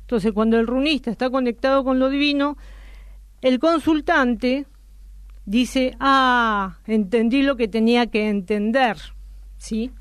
Entonces, 0.01 0.33
cuando 0.33 0.59
el 0.59 0.67
runista 0.67 1.09
está 1.09 1.29
conectado 1.29 1.83
con 1.83 1.97
lo 1.97 2.09
divino, 2.09 2.57
el 3.41 3.59
consultante 3.59 4.67
dice, 5.45 5.95
ah, 5.99 6.77
entendí 6.87 7.41
lo 7.41 7.55
que 7.55 7.67
tenía 7.67 8.07
que 8.07 8.29
entender, 8.29 8.97
¿sí? 9.57 9.91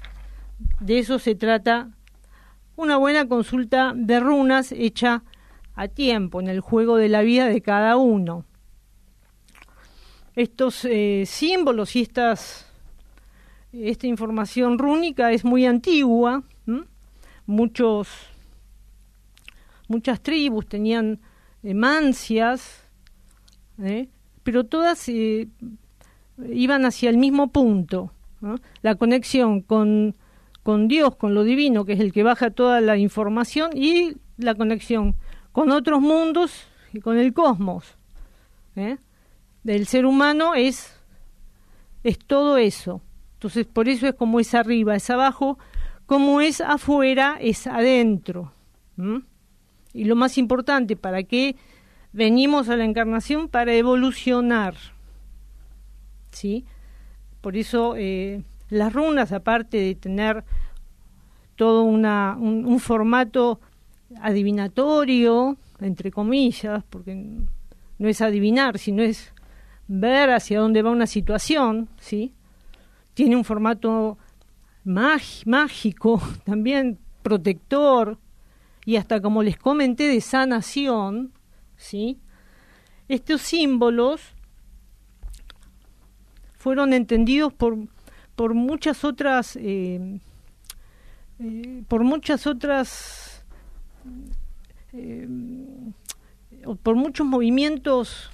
De 0.80 0.98
eso 0.98 1.18
se 1.18 1.34
trata 1.34 1.90
una 2.76 2.96
buena 2.96 3.26
consulta 3.26 3.92
de 3.94 4.20
runas 4.20 4.72
hecha 4.72 5.22
a 5.74 5.88
tiempo, 5.88 6.40
en 6.40 6.48
el 6.48 6.60
juego 6.60 6.96
de 6.96 7.08
la 7.08 7.22
vida 7.22 7.46
de 7.46 7.60
cada 7.60 7.96
uno. 7.96 8.44
Estos 10.34 10.84
eh, 10.84 11.24
símbolos 11.26 11.94
y 11.96 12.08
esta 13.72 14.06
información 14.06 14.78
rúnica 14.78 15.32
es 15.32 15.44
muy 15.44 15.66
antigua. 15.66 16.42
Muchos 17.46 18.08
muchas 19.88 20.22
tribus 20.22 20.66
tenían 20.68 21.20
mancias, 21.62 22.86
¿eh? 23.78 24.08
Pero 24.42 24.64
todas 24.64 25.08
eh, 25.08 25.48
iban 26.50 26.84
hacia 26.84 27.10
el 27.10 27.16
mismo 27.16 27.48
punto, 27.48 28.12
la 28.82 28.96
conexión 28.96 29.60
con, 29.60 30.16
con 30.62 30.88
Dios, 30.88 31.16
con 31.16 31.34
lo 31.34 31.44
divino, 31.44 31.84
que 31.84 31.92
es 31.92 32.00
el 32.00 32.12
que 32.12 32.22
baja 32.22 32.50
toda 32.50 32.80
la 32.80 32.96
información, 32.96 33.70
y 33.74 34.16
la 34.36 34.54
conexión 34.54 35.14
con 35.52 35.70
otros 35.70 36.00
mundos 36.00 36.64
y 36.92 37.00
con 37.00 37.18
el 37.18 37.32
cosmos. 37.32 37.96
Del 39.62 39.86
ser 39.86 40.06
humano 40.06 40.54
es, 40.54 40.92
es 42.02 42.18
todo 42.18 42.56
eso. 42.56 43.00
Entonces, 43.34 43.66
por 43.66 43.88
eso 43.88 44.06
es 44.06 44.14
como 44.14 44.40
es 44.40 44.54
arriba, 44.54 44.96
es 44.96 45.08
abajo, 45.10 45.58
como 46.06 46.40
es 46.40 46.60
afuera, 46.60 47.36
es 47.40 47.66
adentro. 47.66 48.52
Y 49.92 50.04
lo 50.04 50.16
más 50.16 50.38
importante, 50.38 50.96
¿para 50.96 51.22
qué 51.22 51.56
venimos 52.12 52.68
a 52.68 52.76
la 52.76 52.84
encarnación? 52.84 53.48
Para 53.48 53.74
evolucionar. 53.74 54.74
¿Sí? 56.30 56.64
Por 57.40 57.56
eso 57.56 57.94
eh, 57.96 58.42
las 58.70 58.92
runas, 58.92 59.32
aparte 59.32 59.76
de 59.76 59.94
tener 59.94 60.44
todo 61.56 61.82
una, 61.82 62.36
un, 62.38 62.80
formato 62.80 63.60
adivinatorio, 64.20 65.56
entre 65.80 66.10
comillas, 66.10 66.82
porque 66.88 67.14
no 67.98 68.08
es 68.08 68.20
adivinar, 68.20 68.78
sino 68.78 69.02
es 69.02 69.32
ver 69.88 70.30
hacia 70.30 70.60
dónde 70.60 70.82
va 70.82 70.90
una 70.90 71.06
situación, 71.06 71.88
¿sí? 71.98 72.32
Tiene 73.14 73.36
un 73.36 73.44
formato 73.44 74.16
mágico, 74.84 76.22
también 76.44 76.98
protector, 77.22 78.18
y 78.84 78.96
hasta 78.96 79.20
como 79.20 79.42
les 79.42 79.56
comenté 79.56 80.08
de 80.08 80.20
sanación, 80.20 81.32
¿sí? 81.82 82.18
Estos 83.08 83.42
símbolos 83.42 84.20
fueron 86.56 86.92
entendidos 86.92 87.52
por, 87.52 87.76
por 88.36 88.54
muchas 88.54 89.04
otras 89.04 89.56
eh, 89.56 90.20
eh, 91.40 91.82
por 91.88 92.04
muchas 92.04 92.46
otras 92.46 93.44
eh, 94.92 95.28
por 96.82 96.94
muchos 96.94 97.26
movimientos 97.26 98.30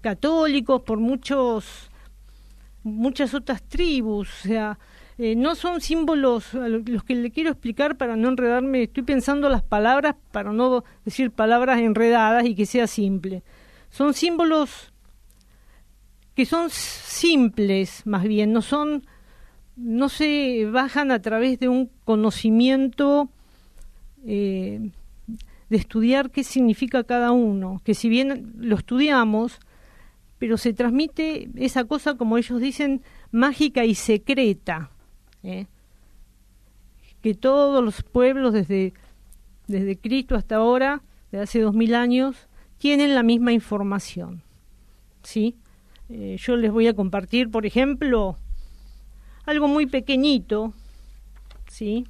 católicos, 0.00 0.82
por 0.82 0.98
muchos 0.98 1.90
muchas 2.82 3.34
otras 3.34 3.62
tribus, 3.62 4.28
o 4.28 4.48
sea, 4.48 4.78
eh, 5.16 5.36
no 5.36 5.54
son 5.54 5.80
símbolos 5.80 6.54
los 6.54 7.04
que 7.04 7.14
le 7.14 7.30
quiero 7.30 7.50
explicar 7.50 7.96
para 7.96 8.16
no 8.16 8.28
enredarme, 8.28 8.82
estoy 8.84 9.04
pensando 9.04 9.48
las 9.48 9.62
palabras 9.62 10.16
para 10.32 10.52
no 10.52 10.82
decir 11.04 11.30
palabras 11.30 11.78
enredadas 11.78 12.44
y 12.46 12.56
que 12.56 12.66
sea 12.66 12.88
simple. 12.88 13.44
Son 13.90 14.12
símbolos 14.12 14.92
que 16.34 16.46
son 16.46 16.68
simples, 16.68 18.02
más 18.06 18.24
bien, 18.24 18.52
no 18.52 18.60
son, 18.60 19.06
no 19.76 20.08
se 20.08 20.68
bajan 20.72 21.12
a 21.12 21.22
través 21.22 21.60
de 21.60 21.68
un 21.68 21.90
conocimiento 22.04 23.28
eh, 24.26 24.90
de 25.70 25.76
estudiar 25.76 26.32
qué 26.32 26.42
significa 26.42 27.04
cada 27.04 27.30
uno, 27.30 27.80
que 27.84 27.94
si 27.94 28.08
bien 28.08 28.52
lo 28.58 28.74
estudiamos, 28.74 29.60
pero 30.40 30.58
se 30.58 30.72
transmite 30.72 31.50
esa 31.54 31.84
cosa, 31.84 32.16
como 32.16 32.36
ellos 32.36 32.60
dicen, 32.60 33.02
mágica 33.30 33.84
y 33.84 33.94
secreta 33.94 34.90
¿eh? 35.44 35.66
que 37.22 37.34
todos 37.34 37.82
los 37.82 38.02
pueblos 38.02 38.52
desde, 38.52 38.92
desde 39.66 39.96
Cristo 39.96 40.34
hasta 40.34 40.56
ahora, 40.56 41.02
de 41.30 41.40
hace 41.40 41.60
dos 41.60 41.74
mil 41.74 41.94
años, 41.94 42.36
tienen 42.78 43.14
la 43.14 43.22
misma 43.22 43.52
información. 43.52 44.42
¿sí? 45.22 45.56
Eh, 46.08 46.36
yo 46.38 46.56
les 46.56 46.70
voy 46.70 46.86
a 46.86 46.94
compartir, 46.94 47.50
por 47.50 47.64
ejemplo, 47.64 48.36
algo 49.46 49.68
muy 49.68 49.86
pequeñito, 49.86 50.74
¿sí? 51.68 52.06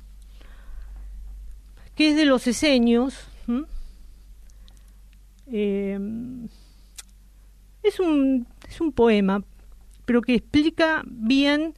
que 1.94 2.10
es 2.10 2.16
de 2.16 2.24
los 2.24 2.46
eseños. 2.46 3.28
Eh, 5.46 5.98
es, 7.82 8.00
un, 8.00 8.48
es 8.68 8.80
un 8.80 8.92
poema, 8.92 9.44
pero 10.06 10.22
que 10.22 10.34
explica 10.34 11.02
bien 11.06 11.74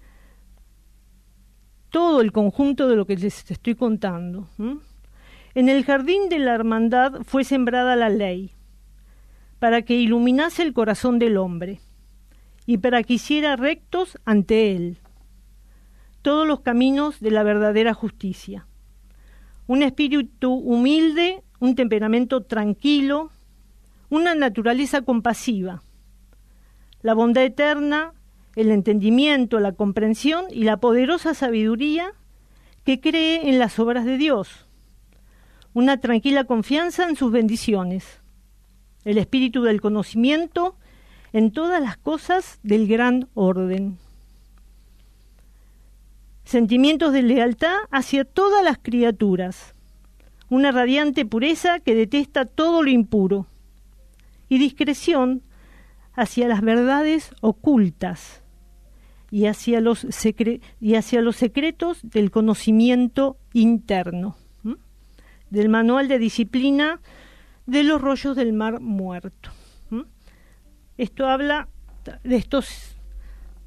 todo 1.97 2.21
el 2.21 2.31
conjunto 2.31 2.89
de 2.89 2.95
lo 2.95 3.07
que 3.07 3.17
les 3.17 3.51
estoy 3.51 3.75
contando. 3.75 4.47
En 5.55 5.71
el 5.71 5.83
jardín 5.83 6.29
de 6.29 6.39
la 6.39 6.55
hermandad 6.55 7.23
fue 7.25 7.43
sembrada 7.43 7.97
la 7.97 8.11
ley, 8.11 8.51
para 9.59 9.81
que 9.81 9.95
iluminase 9.95 10.63
el 10.63 10.75
corazón 10.75 11.19
del 11.19 11.39
hombre 11.39 11.81
y 12.67 12.77
para 12.77 13.03
que 13.03 13.15
hiciera 13.15 13.57
rectos 13.57 14.19
ante 14.27 14.77
él 14.77 14.99
todos 16.21 16.47
los 16.47 16.61
caminos 16.61 17.19
de 17.21 17.31
la 17.31 17.43
verdadera 17.43 17.95
justicia. 17.95 18.67
Un 19.67 19.83
espíritu 19.83 20.53
humilde, 20.53 21.43
un 21.61 21.77
temperamento 21.77 22.43
tranquilo, 22.43 23.31
una 24.11 24.35
naturaleza 24.35 25.01
compasiva, 25.01 25.83
la 27.01 27.15
bondad 27.15 27.45
eterna, 27.45 28.13
el 28.57 28.71
entendimiento, 28.71 29.61
la 29.61 29.73
comprensión 29.73 30.47
y 30.51 30.65
la 30.65 30.79
poderosa 30.79 31.35
sabiduría 31.35 32.13
que 32.85 33.01
cree 33.01 33.51
en 33.51 33.59
las 33.59 33.79
obras 33.79 34.07
de 34.07 34.17
Dios, 34.17 34.67
una 35.75 36.01
tranquila 36.01 36.45
confianza 36.45 37.09
en 37.09 37.17
sus 37.17 37.31
bendiciones, 37.31 38.23
el 39.05 39.19
espíritu 39.19 39.63
del 39.63 39.83
conocimiento 39.83 40.75
en 41.35 41.53
todas 41.53 41.83
las 41.83 41.99
cosas 41.99 42.59
del 42.63 42.89
gran 42.89 43.29
orden, 43.35 43.99
sentimientos 46.45 47.13
de 47.13 47.23
lealtad 47.23 47.77
hacia 47.91 48.25
todas 48.25 48.65
las 48.65 48.79
criaturas, 48.79 49.75
una 50.49 50.73
radiante 50.73 51.27
pureza 51.27 51.81
que 51.81 51.95
detesta 51.95 52.47
todo 52.47 52.83
lo 52.83 52.89
impuro, 52.89 53.47
y 54.49 54.59
discreción 54.59 55.43
hacia 56.15 56.49
las 56.49 56.63
verdades 56.63 57.35
ocultas 57.43 58.45
y 59.31 59.47
hacia 59.47 59.81
los, 59.81 60.07
y 60.81 60.95
hacia 60.95 61.21
los 61.21 61.37
secretos 61.37 62.01
del 62.03 62.31
conocimiento 62.31 63.37
interno, 63.53 64.37
del 65.51 65.69
manual 65.69 66.09
de 66.09 66.19
disciplina 66.19 67.01
de 67.67 67.83
los 67.83 68.01
rollos 68.01 68.37
del 68.37 68.53
mar 68.53 68.81
muerto. 68.81 69.51
Esto 70.99 71.27
habla 71.27 71.69
de, 72.25 72.37
estos, 72.37 72.97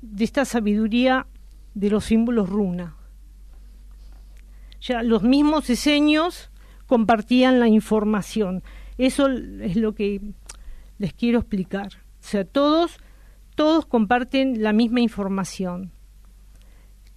de 0.02 0.24
esta 0.24 0.45
sabiduría 0.45 1.28
de 1.74 1.89
los 1.89 2.06
símbolos 2.06 2.50
runa. 2.50 2.95
Ya 4.82 5.04
los 5.04 5.24
mismos 5.24 5.67
diseños 5.67 6.50
compartían 6.88 7.60
la 7.60 7.67
información. 7.67 8.63
Eso 8.98 9.28
es 9.28 9.76
lo 9.76 9.93
que 9.93 10.22
les 10.98 11.13
quiero 11.13 11.39
explicar. 11.39 11.89
O 12.19 12.24
sea, 12.24 12.45
todos 12.45 13.00
todos 13.60 13.86
comparten 13.86 14.63
la 14.63 14.72
misma 14.72 15.02
información, 15.02 15.91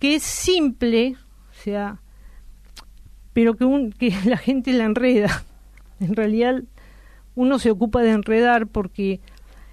que 0.00 0.16
es 0.16 0.24
simple, 0.24 1.14
o 1.52 1.54
sea, 1.54 2.00
pero 3.32 3.54
que, 3.54 4.12
la 4.24 4.36
gente 4.36 4.72
la 4.72 4.82
enreda. 4.82 5.44
En 6.00 6.16
realidad 6.16 6.64
uno 7.36 7.60
se 7.60 7.70
ocupa 7.70 8.02
de 8.02 8.10
enredar 8.10 8.66
porque 8.66 9.20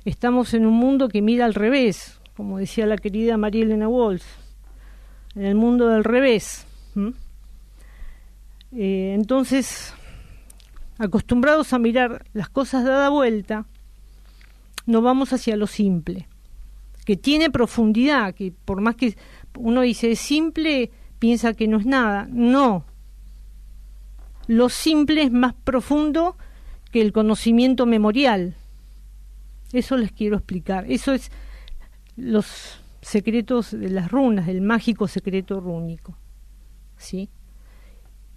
estamos 0.05 0.53
en 0.53 0.67
un 0.67 0.75
mundo 0.75 1.09
que 1.09 1.23
mira 1.23 1.45
al 1.45 1.55
revés, 1.55 2.21
como 2.37 2.59
decía 2.59 2.85
la 2.85 2.97
querida 2.97 3.35
María 3.35 3.63
Elena 3.63 3.87
en 5.33 5.43
el 5.43 5.55
mundo 5.55 5.87
del 5.87 6.03
revés. 6.03 6.67
Eh, 8.73 9.15
entonces, 9.15 9.95
acostumbrados 10.99 11.73
a 11.73 11.79
mirar 11.79 12.25
las 12.33 12.49
cosas 12.49 12.85
dada 12.85 13.09
vuelta, 13.09 13.65
no 14.85 15.01
vamos 15.01 15.33
hacia 15.33 15.55
lo 15.55 15.65
simple 15.65 16.27
que 17.09 17.17
tiene 17.17 17.49
profundidad, 17.49 18.35
que 18.35 18.51
por 18.51 18.81
más 18.81 18.95
que 18.95 19.17
uno 19.57 19.81
dice 19.81 20.11
es 20.11 20.19
simple, 20.19 20.91
piensa 21.17 21.55
que 21.55 21.67
no 21.67 21.79
es 21.79 21.87
nada. 21.87 22.27
No. 22.29 22.85
Lo 24.45 24.69
simple 24.69 25.23
es 25.23 25.31
más 25.31 25.55
profundo 25.55 26.37
que 26.91 27.01
el 27.01 27.11
conocimiento 27.11 27.87
memorial. 27.87 28.53
Eso 29.73 29.97
les 29.97 30.11
quiero 30.11 30.37
explicar. 30.37 30.85
Eso 30.87 31.11
es 31.11 31.31
los 32.15 32.79
secretos 33.01 33.71
de 33.71 33.89
las 33.89 34.11
runas, 34.11 34.47
el 34.47 34.61
mágico 34.61 35.07
secreto 35.07 35.59
rúnico. 35.59 36.15
¿Sí? 36.95 37.27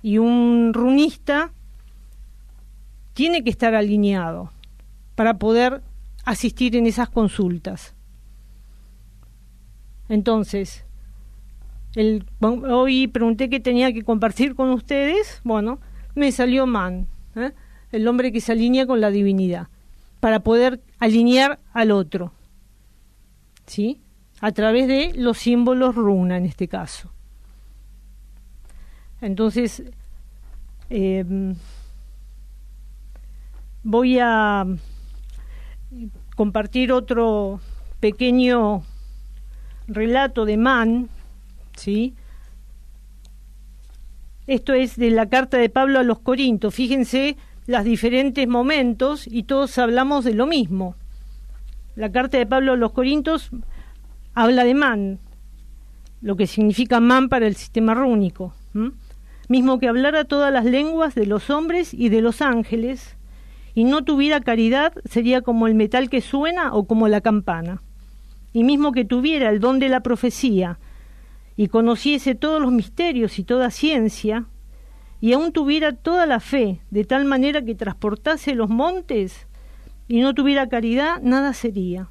Y 0.01 0.17
un 0.17 0.73
runista 0.73 1.53
tiene 3.13 3.45
que 3.45 3.51
estar 3.51 3.75
alineado 3.75 4.51
para 5.15 5.37
poder 5.37 5.83
asistir 6.25 6.75
en 6.75 6.87
esas 6.87 7.11
consultas. 7.11 7.95
Entonces, 10.13 10.85
el, 11.95 12.27
hoy 12.43 13.09
pregunté 13.09 13.49
qué 13.49 13.61
tenía 13.61 13.95
que 13.95 14.03
compartir 14.03 14.55
con 14.55 14.69
ustedes, 14.69 15.41
bueno, 15.43 15.79
me 16.15 16.31
salió 16.33 16.67
man. 16.67 17.07
¿eh? 17.35 17.53
el 17.93 18.07
hombre 18.07 18.31
que 18.31 18.43
se 18.43 18.53
alinea 18.53 18.87
con 18.87 19.01
la 19.01 19.11
divinidad, 19.11 19.69
para 20.21 20.41
poder 20.41 20.83
alinear 20.99 21.61
al 21.73 21.93
otro. 21.93 22.35
¿Sí? 23.65 24.03
A 24.43 24.53
través 24.53 24.87
de 24.87 25.15
los 25.15 25.39
símbolos 25.39 25.95
runa 25.95 26.37
en 26.37 26.45
este 26.45 26.69
caso. 26.69 27.11
Entonces, 29.23 29.83
em, 30.91 31.55
voy 33.83 34.19
a 34.19 34.67
compartir 36.37 36.93
otro 36.93 37.61
pequeño 37.99 38.83
relato 39.95 40.45
de 40.45 40.57
Mann, 40.57 41.09
¿sí? 41.77 42.15
Esto 44.47 44.75
es 44.75 44.97
de 44.97 45.11
la 45.11 45.29
carta 45.29 45.57
de 45.57 45.69
Pablo 45.69 46.01
a 46.01 46.03
los 46.03 46.19
Corintios. 46.19 46.75
Fíjense 46.75 47.37
los 47.67 47.85
diferentes 47.85 48.47
momentos 48.49 49.27
y 49.27 49.45
todos 49.45 49.79
hablamos 49.79 50.25
de 50.25 50.35
lo 50.35 50.47
mismo. 50.47 50.97
La 51.95 52.11
carta 52.11 52.39
de 52.39 52.47
Pablo 52.47 52.73
a 52.73 52.77
los 52.77 52.93
Corintios 52.93 53.51
habla 54.35 54.65
de 54.65 54.75
man, 54.75 55.19
lo 56.21 56.37
que 56.37 56.47
significa 56.47 57.01
man 57.01 57.29
para 57.29 57.47
el 57.47 57.55
sistema 57.55 57.95
rúnico. 57.95 58.55
Mismo 59.49 59.79
que 59.79 59.89
hablara 59.89 60.25
todas 60.25 60.53
las 60.53 60.65
lenguas 60.65 61.15
de 61.15 61.27
los 61.27 61.51
hombres 61.51 61.93
y 61.95 62.09
de 62.09 62.23
los 62.23 62.41
ángeles, 62.43 63.17
y 63.75 63.85
no 63.85 64.03
tuviera 64.03 64.41
caridad, 64.41 64.93
sería 65.05 65.43
como 65.43 65.67
el 65.67 65.75
metal 65.75 66.11
que 66.11 66.21
suena 66.21 66.75
o 66.75 66.85
como 66.85 67.09
la 67.09 67.21
campana. 67.21 67.81
Y 68.53 68.65
mismo 68.65 68.93
que 68.93 69.05
tuviera 69.05 69.51
el 69.51 69.61
don 69.61 69.79
de 69.79 69.89
la 69.89 70.01
profecía, 70.01 70.79
y 71.57 71.69
conociese 71.69 72.35
todos 72.35 72.61
los 72.61 72.73
misterios 72.73 73.39
y 73.39 73.45
toda 73.45 73.71
ciencia, 73.71 74.47
y 75.21 75.33
aún 75.33 75.53
tuviera 75.53 75.93
toda 75.93 76.27
la 76.27 76.41
fe, 76.41 76.81
de 76.91 77.05
tal 77.05 77.25
manera 77.25 77.63
que 77.63 77.75
transportase 77.75 78.55
los 78.55 78.69
montes, 78.69 79.47
y 80.09 80.21
no 80.21 80.35
tuviera 80.35 80.69
caridad, 80.69 81.21
nada 81.23 81.53
sería. 81.53 82.11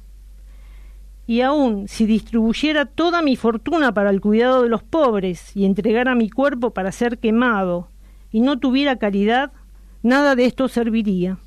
Y 1.26 1.42
aún 1.42 1.88
si 1.88 2.06
distribuyera 2.06 2.86
toda 2.86 3.22
mi 3.22 3.36
fortuna 3.36 3.92
para 3.92 4.10
el 4.10 4.20
cuidado 4.20 4.62
de 4.62 4.68
los 4.68 4.82
pobres, 4.82 5.54
y 5.54 5.66
entregara 5.66 6.14
mi 6.14 6.30
cuerpo 6.30 6.70
para 6.70 6.90
ser 6.90 7.18
quemado, 7.18 7.88
y 8.30 8.40
no 8.40 8.58
tuviera 8.58 8.96
caridad, 8.96 9.52
nada 10.02 10.34
de 10.34 10.46
esto 10.46 10.68
serviría. 10.68 11.38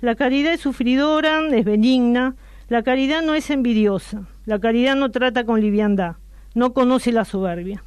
La 0.00 0.16
caridad 0.16 0.52
es 0.52 0.60
sufridora, 0.60 1.46
es 1.48 1.64
benigna, 1.64 2.34
la 2.68 2.82
caridad 2.82 3.22
no 3.22 3.34
es 3.34 3.50
envidiosa, 3.50 4.26
la 4.46 4.58
caridad 4.58 4.96
no 4.96 5.10
trata 5.10 5.44
con 5.44 5.60
liviandad, 5.60 6.16
no 6.54 6.72
conoce 6.72 7.12
la 7.12 7.24
soberbia. 7.24 7.84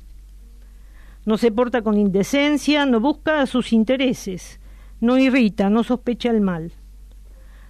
No 1.26 1.38
se 1.38 1.52
porta 1.52 1.82
con 1.82 1.98
indecencia, 1.98 2.86
no 2.86 3.00
busca 3.00 3.46
sus 3.48 3.74
intereses, 3.74 4.60
no 5.02 5.18
irrita, 5.18 5.70
no 5.70 5.84
sospecha 5.84 6.30
el 6.30 6.42
mal. 6.42 6.72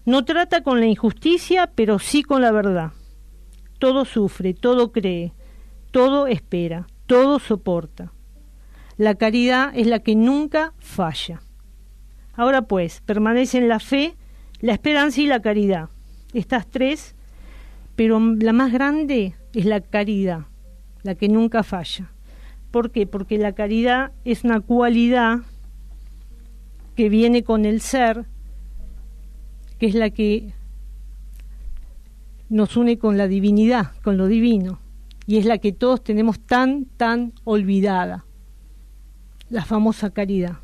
No 0.06 0.26
trata 0.26 0.64
con 0.64 0.80
la 0.80 0.86
injusticia, 0.86 1.72
pero 1.74 1.98
sí 1.98 2.24
con 2.24 2.42
la 2.42 2.52
verdad. 2.52 2.92
Todo 3.80 4.06
sufre, 4.06 4.54
todo 4.54 4.92
cree, 4.92 5.34
todo 5.92 6.28
espera, 6.28 6.88
todo 7.06 7.40
soporta. 7.40 8.12
La 8.98 9.16
caridad 9.16 9.72
es 9.76 9.88
la 9.88 10.00
que 10.00 10.16
nunca 10.16 10.74
falla. 10.78 11.42
Ahora 12.34 12.64
pues, 12.64 13.02
permanecen 13.02 13.68
la 13.68 13.80
fe, 13.80 14.16
la 14.60 14.74
esperanza 14.74 15.22
y 15.22 15.26
la 15.26 15.42
caridad. 15.42 15.90
Estas 16.34 16.68
tres, 16.68 17.16
pero 17.96 18.20
la 18.20 18.54
más 18.54 18.72
grande 18.72 19.36
es 19.54 19.66
la 19.66 19.82
caridad 19.82 20.46
la 21.08 21.16
que 21.16 21.30
nunca 21.30 21.64
falla. 21.64 22.12
¿Por 22.70 22.92
qué? 22.92 23.08
Porque 23.08 23.38
la 23.38 23.54
caridad 23.54 24.12
es 24.26 24.44
una 24.44 24.60
cualidad 24.60 25.40
que 26.96 27.08
viene 27.08 27.44
con 27.44 27.64
el 27.64 27.80
ser, 27.80 28.26
que 29.80 29.86
es 29.86 29.96
la 29.96 30.10
que 30.10 30.52
nos 32.50 32.76
une 32.76 32.98
con 32.98 33.18
la 33.18 33.28
divinidad, 33.28 33.94
con 34.04 34.18
lo 34.18 34.28
divino, 34.28 34.80
y 35.26 35.38
es 35.38 35.46
la 35.46 35.60
que 35.60 35.72
todos 35.72 36.04
tenemos 36.04 36.40
tan, 36.42 36.86
tan 36.98 37.34
olvidada, 37.46 38.26
la 39.50 39.64
famosa 39.64 40.10
caridad. 40.10 40.58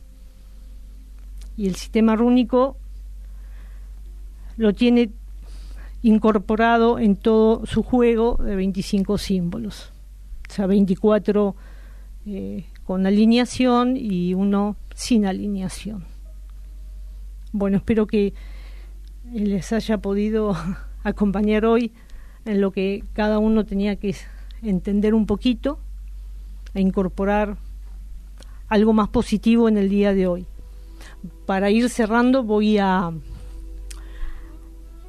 Y 1.56 1.68
el 1.68 1.76
sistema 1.76 2.18
rúnico 2.18 2.76
lo 4.58 4.74
tiene 4.74 5.12
incorporado 6.04 7.00
en 7.00 7.16
todo 7.16 7.66
su 7.66 7.82
juego 7.82 8.38
de 8.44 8.56
25 8.56 9.18
símbolos 9.18 9.94
o 10.54 10.54
sea, 10.54 10.68
24 10.68 11.56
eh, 12.28 12.66
con 12.84 13.08
alineación 13.08 13.98
y 13.98 14.36
uno 14.36 14.76
sin 14.94 15.26
alineación. 15.26 16.06
Bueno, 17.52 17.78
espero 17.78 18.06
que 18.06 18.36
les 19.32 19.74
haya 19.74 19.98
podido 19.98 20.56
acompañar 21.04 21.66
hoy 21.66 21.92
en 22.46 22.62
lo 22.62 22.70
que 22.70 23.04
cada 23.14 23.40
uno 23.40 23.66
tenía 23.66 23.96
que 23.96 24.16
entender 24.62 25.16
un 25.16 25.26
poquito 25.26 25.80
e 26.76 26.82
incorporar 26.82 27.58
algo 28.68 28.94
más 28.94 29.10
positivo 29.10 29.68
en 29.68 29.78
el 29.78 29.90
día 29.90 30.14
de 30.14 30.28
hoy. 30.28 30.46
Para 31.48 31.72
ir 31.72 31.90
cerrando 31.90 32.44
voy 32.44 32.78
a 32.78 33.12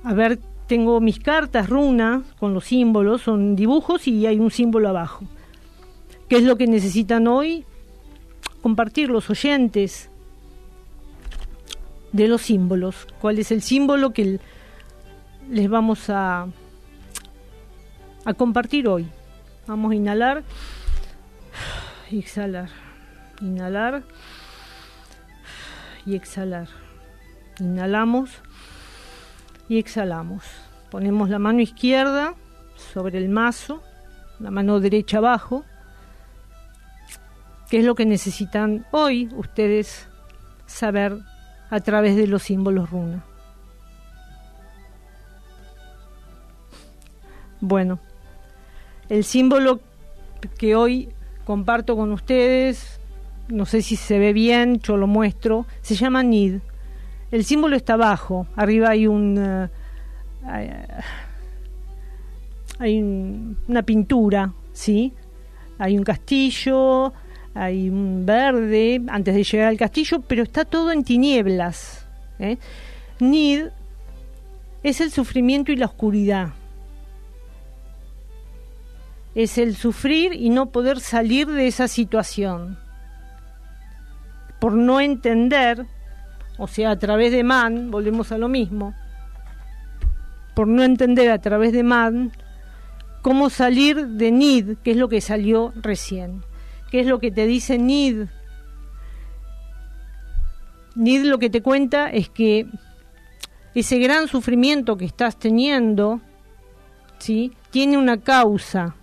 ver, 0.04 0.38
tengo 0.66 1.00
mis 1.00 1.18
cartas 1.18 1.68
runa 1.68 2.22
con 2.38 2.55
los 2.55 2.64
símbolos, 2.64 3.22
son 3.22 3.55
dibujos 3.57 4.09
y 4.09 4.27
hay 4.27 4.38
un 4.38 4.50
símbolo 4.50 4.88
abajo. 4.88 5.24
¿Qué 6.29 6.37
es 6.37 6.42
lo 6.44 6.57
que 6.57 6.66
necesitan 6.66 7.27
hoy? 7.27 7.64
Compartir 8.62 9.11
los 9.11 9.29
oyentes 9.29 10.11
de 12.12 12.29
los 12.29 12.42
símbolos. 12.42 13.07
¿Cuál 13.20 13.38
es 13.38 13.53
el 13.53 13.61
símbolo 13.61 14.12
que 14.12 14.40
les 15.50 15.68
vamos 15.68 16.09
a, 16.09 16.46
a 18.24 18.35
compartir 18.35 18.88
hoy? 18.88 19.07
Vamos 19.66 19.92
a 19.92 19.94
inhalar 19.94 20.44
exhalar. 22.11 22.70
Inhalar 23.42 24.03
y 26.07 26.14
exhalar. 26.16 26.68
Inhalamos 27.61 28.31
y 29.68 29.79
exhalamos. 29.79 30.44
Ponemos 30.90 31.29
la 31.29 31.38
mano 31.38 31.61
izquierda 31.61 32.35
sobre 32.77 33.18
el 33.18 33.29
mazo, 33.29 33.83
la 34.38 34.50
mano 34.50 34.81
derecha 34.81 35.18
abajo 35.18 35.64
qué 37.74 37.81
es 37.81 37.85
lo 37.85 37.94
que 37.94 38.07
necesitan 38.07 38.87
hoy 38.92 39.29
ustedes 39.35 40.07
saber 40.66 41.18
a 41.70 41.81
través 41.81 42.16
de 42.16 42.27
los 42.27 42.44
símbolos 42.44 42.90
runa. 42.90 43.24
Bueno, 47.61 47.98
el 49.09 49.24
símbolo 49.24 49.81
que 50.59 50.77
hoy 50.77 51.09
comparto 51.44 51.96
con 51.96 52.12
ustedes, 52.12 53.00
no 53.48 53.66
sé 53.66 53.83
si 53.83 53.96
se 53.96 54.18
ve 54.18 54.33
bien, 54.33 54.79
yo 54.81 54.96
lo 54.96 55.07
muestro, 55.07 55.66
se 55.81 55.94
llama 55.94 56.22
Nid. 56.22 56.61
El 57.35 57.44
símbolo 57.44 57.75
está 57.75 57.94
abajo, 57.94 58.47
arriba 58.55 58.90
hay 58.90 59.09
un... 59.09 59.37
Eh, 59.37 60.88
hay 62.79 63.03
una 63.03 63.83
pintura, 63.83 64.53
¿sí? 64.73 65.12
Hay 65.81 65.99
un 65.99 66.05
castillo, 66.05 67.12
hay 67.53 67.88
un 67.88 68.25
verde 68.25 69.03
antes 69.09 69.35
de 69.35 69.42
llegar 69.42 69.66
al 69.66 69.77
castillo, 69.77 70.20
pero 70.20 70.44
está 70.44 70.64
todo 70.64 70.92
en 70.92 71.03
tinieblas. 71.03 72.07
¿eh? 72.38 72.57
Nid 73.18 73.64
es 74.85 75.01
el 75.01 75.11
sufrimiento 75.11 75.73
y 75.73 75.77
la 75.77 75.87
oscuridad. 75.87 76.51
Es 79.35 79.59
el 79.59 79.75
sufrir 79.75 80.35
y 80.35 80.51
no 80.51 80.66
poder 80.66 81.01
salir 81.01 81.49
de 81.49 81.66
esa 81.66 81.88
situación. 81.88 82.79
Por 84.61 84.75
no 84.75 85.01
entender, 85.01 85.88
o 86.59 86.67
sea, 86.67 86.93
a 86.93 86.99
través 86.99 87.33
de 87.33 87.45
Man, 87.45 87.90
volvemos 87.90 88.33
a 88.33 88.38
lo 88.38 88.49
mismo, 88.49 88.95
por 90.55 90.69
no 90.69 90.83
entender 90.83 91.31
a 91.31 91.40
través 91.40 91.73
de 91.73 91.83
Man 91.83 92.33
cómo 93.23 93.51
salir 93.51 94.07
de 94.07 94.31
Nid, 94.31 94.77
que 94.85 94.93
es 94.93 94.97
lo 94.97 95.09
que 95.09 95.21
salió 95.21 95.73
recién. 95.77 96.45
¿Qué 96.90 97.01
es 97.01 97.07
lo 97.07 97.19
que 97.19 97.31
te 97.31 97.47
dice 97.47 97.79
Nid? 97.79 98.27
Nid 100.95 101.25
lo 101.25 101.38
que 101.38 101.51
te 101.51 101.61
cuenta 101.61 102.09
es 102.09 102.29
que 102.29 102.69
ese 103.75 103.99
gran 103.99 104.29
sufrimiento 104.29 104.97
que 104.97 105.07
estás 105.07 105.37
teniendo, 105.37 106.21
¿sí? 107.19 107.53
Tiene 107.71 107.99
una 107.99 108.21
causa. 108.21 108.95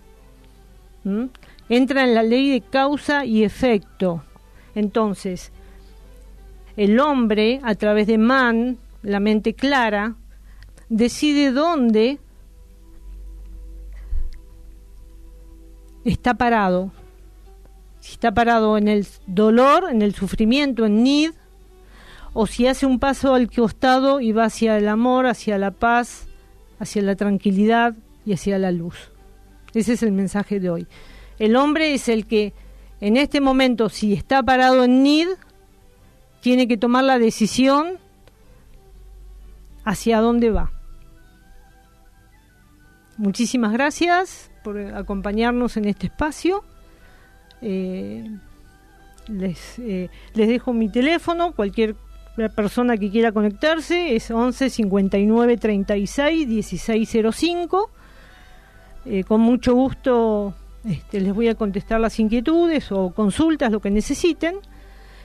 Entra 1.68 2.04
en 2.04 2.14
la 2.14 2.22
ley 2.22 2.50
de 2.50 2.62
causa 2.62 3.26
y 3.26 3.44
efecto. 3.44 4.24
Entonces, 4.74 5.51
el 6.76 6.98
hombre, 7.00 7.60
a 7.62 7.74
través 7.74 8.06
de 8.06 8.18
Man, 8.18 8.78
la 9.02 9.20
mente 9.20 9.54
clara, 9.54 10.16
decide 10.88 11.52
dónde 11.52 12.18
está 16.04 16.34
parado, 16.34 16.92
si 18.00 18.12
está 18.12 18.32
parado 18.32 18.76
en 18.76 18.88
el 18.88 19.06
dolor, 19.26 19.88
en 19.90 20.02
el 20.02 20.14
sufrimiento, 20.14 20.86
en 20.86 21.02
Nid, 21.02 21.30
o 22.32 22.46
si 22.46 22.66
hace 22.66 22.86
un 22.86 22.98
paso 22.98 23.34
al 23.34 23.50
costado 23.50 24.20
y 24.20 24.32
va 24.32 24.44
hacia 24.44 24.76
el 24.78 24.88
amor, 24.88 25.26
hacia 25.26 25.58
la 25.58 25.70
paz, 25.70 26.26
hacia 26.78 27.02
la 27.02 27.14
tranquilidad 27.14 27.94
y 28.24 28.32
hacia 28.32 28.58
la 28.58 28.72
luz. 28.72 29.12
Ese 29.74 29.92
es 29.92 30.02
el 30.02 30.12
mensaje 30.12 30.58
de 30.58 30.70
hoy. 30.70 30.86
El 31.38 31.56
hombre 31.56 31.94
es 31.94 32.08
el 32.08 32.26
que 32.26 32.52
en 33.00 33.16
este 33.16 33.40
momento, 33.40 33.88
si 33.88 34.12
está 34.12 34.42
parado 34.42 34.84
en 34.84 35.02
Nid, 35.02 35.28
tiene 36.42 36.68
que 36.68 36.76
tomar 36.76 37.04
la 37.04 37.18
decisión 37.18 37.98
hacia 39.84 40.20
dónde 40.20 40.50
va. 40.50 40.72
Muchísimas 43.16 43.72
gracias 43.72 44.50
por 44.64 44.78
acompañarnos 44.78 45.76
en 45.76 45.86
este 45.86 46.08
espacio. 46.08 46.64
Eh, 47.62 48.28
les, 49.28 49.78
eh, 49.78 50.10
les 50.34 50.48
dejo 50.48 50.72
mi 50.72 50.90
teléfono, 50.90 51.52
cualquier 51.52 51.94
persona 52.56 52.96
que 52.96 53.10
quiera 53.10 53.30
conectarse 53.30 54.16
es 54.16 54.30
11 54.30 54.68
59 54.68 55.56
36 55.56 56.48
1605. 56.48 57.90
Eh, 59.04 59.22
con 59.24 59.40
mucho 59.40 59.74
gusto 59.74 60.54
este, 60.84 61.20
les 61.20 61.32
voy 61.32 61.48
a 61.48 61.54
contestar 61.54 62.00
las 62.00 62.18
inquietudes 62.18 62.90
o 62.90 63.12
consultas, 63.12 63.70
lo 63.70 63.80
que 63.80 63.90
necesiten. 63.90 64.56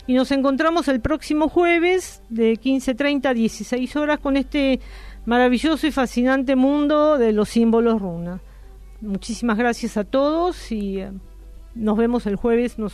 Y 0.08 0.13
nos 0.13 0.32
encontramos 0.32 0.88
el 0.88 1.02
próximo 1.02 1.50
jueves 1.50 2.24
de 2.30 2.54
15.30 2.54 3.26
a 3.28 3.34
16 3.34 3.96
horas 3.98 4.20
con 4.20 4.38
este 4.38 4.80
maravilloso 5.26 5.86
y 5.86 5.91
fascinante 5.91 6.56
mundo 6.56 7.17
de 7.17 7.34
los 7.34 7.50
símbolos 7.50 8.02
runa. 8.02 8.39
Muchísimas 9.02 9.58
gracias 9.58 9.98
a 9.98 10.06
todos 10.06 10.72
y 10.72 11.02
eh, 11.02 11.12
nos 11.76 11.98
vemos 11.98 12.26
el 12.26 12.38
jueves 12.38 12.80
nos, 12.80 12.93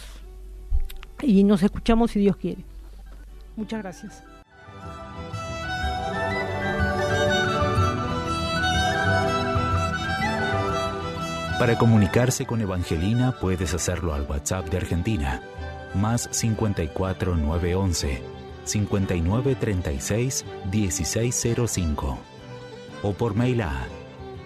y 1.21 1.43
nos 1.43 1.61
escuchamos 1.61 2.11
si 2.11 2.19
Dios 2.19 2.35
quiere. 2.35 2.65
Muchas 3.55 3.83
gracias. 3.83 4.23
Para 11.59 11.77
comunicarse 11.77 12.45
con 12.45 12.59
Evangelina 12.59 13.35
puedes 13.39 13.73
hacerlo 13.73 14.13
al 14.13 14.23
WhatsApp 14.23 14.67
de 14.69 14.77
Argentina, 14.77 15.41
más 15.95 16.29
54 16.31 17.35
911 17.35 18.21
5936 18.65 20.45
1605 20.71 22.17
o 23.03 23.13
por 23.13 23.35
mail 23.35 23.61
a 23.61 23.85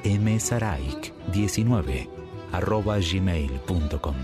msaraik19 0.04 2.10
arroba 2.52 2.98
gmail.com. 3.00 4.16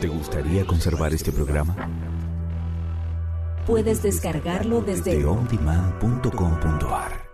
¿Te 0.00 0.08
gustaría 0.08 0.66
conservar 0.66 1.14
este 1.14 1.30
programa? 1.32 1.76
Puedes 3.66 4.02
descargarlo 4.02 4.82
desde 4.82 5.16
de 5.16 5.24
ondemand.com.ar 5.24 7.24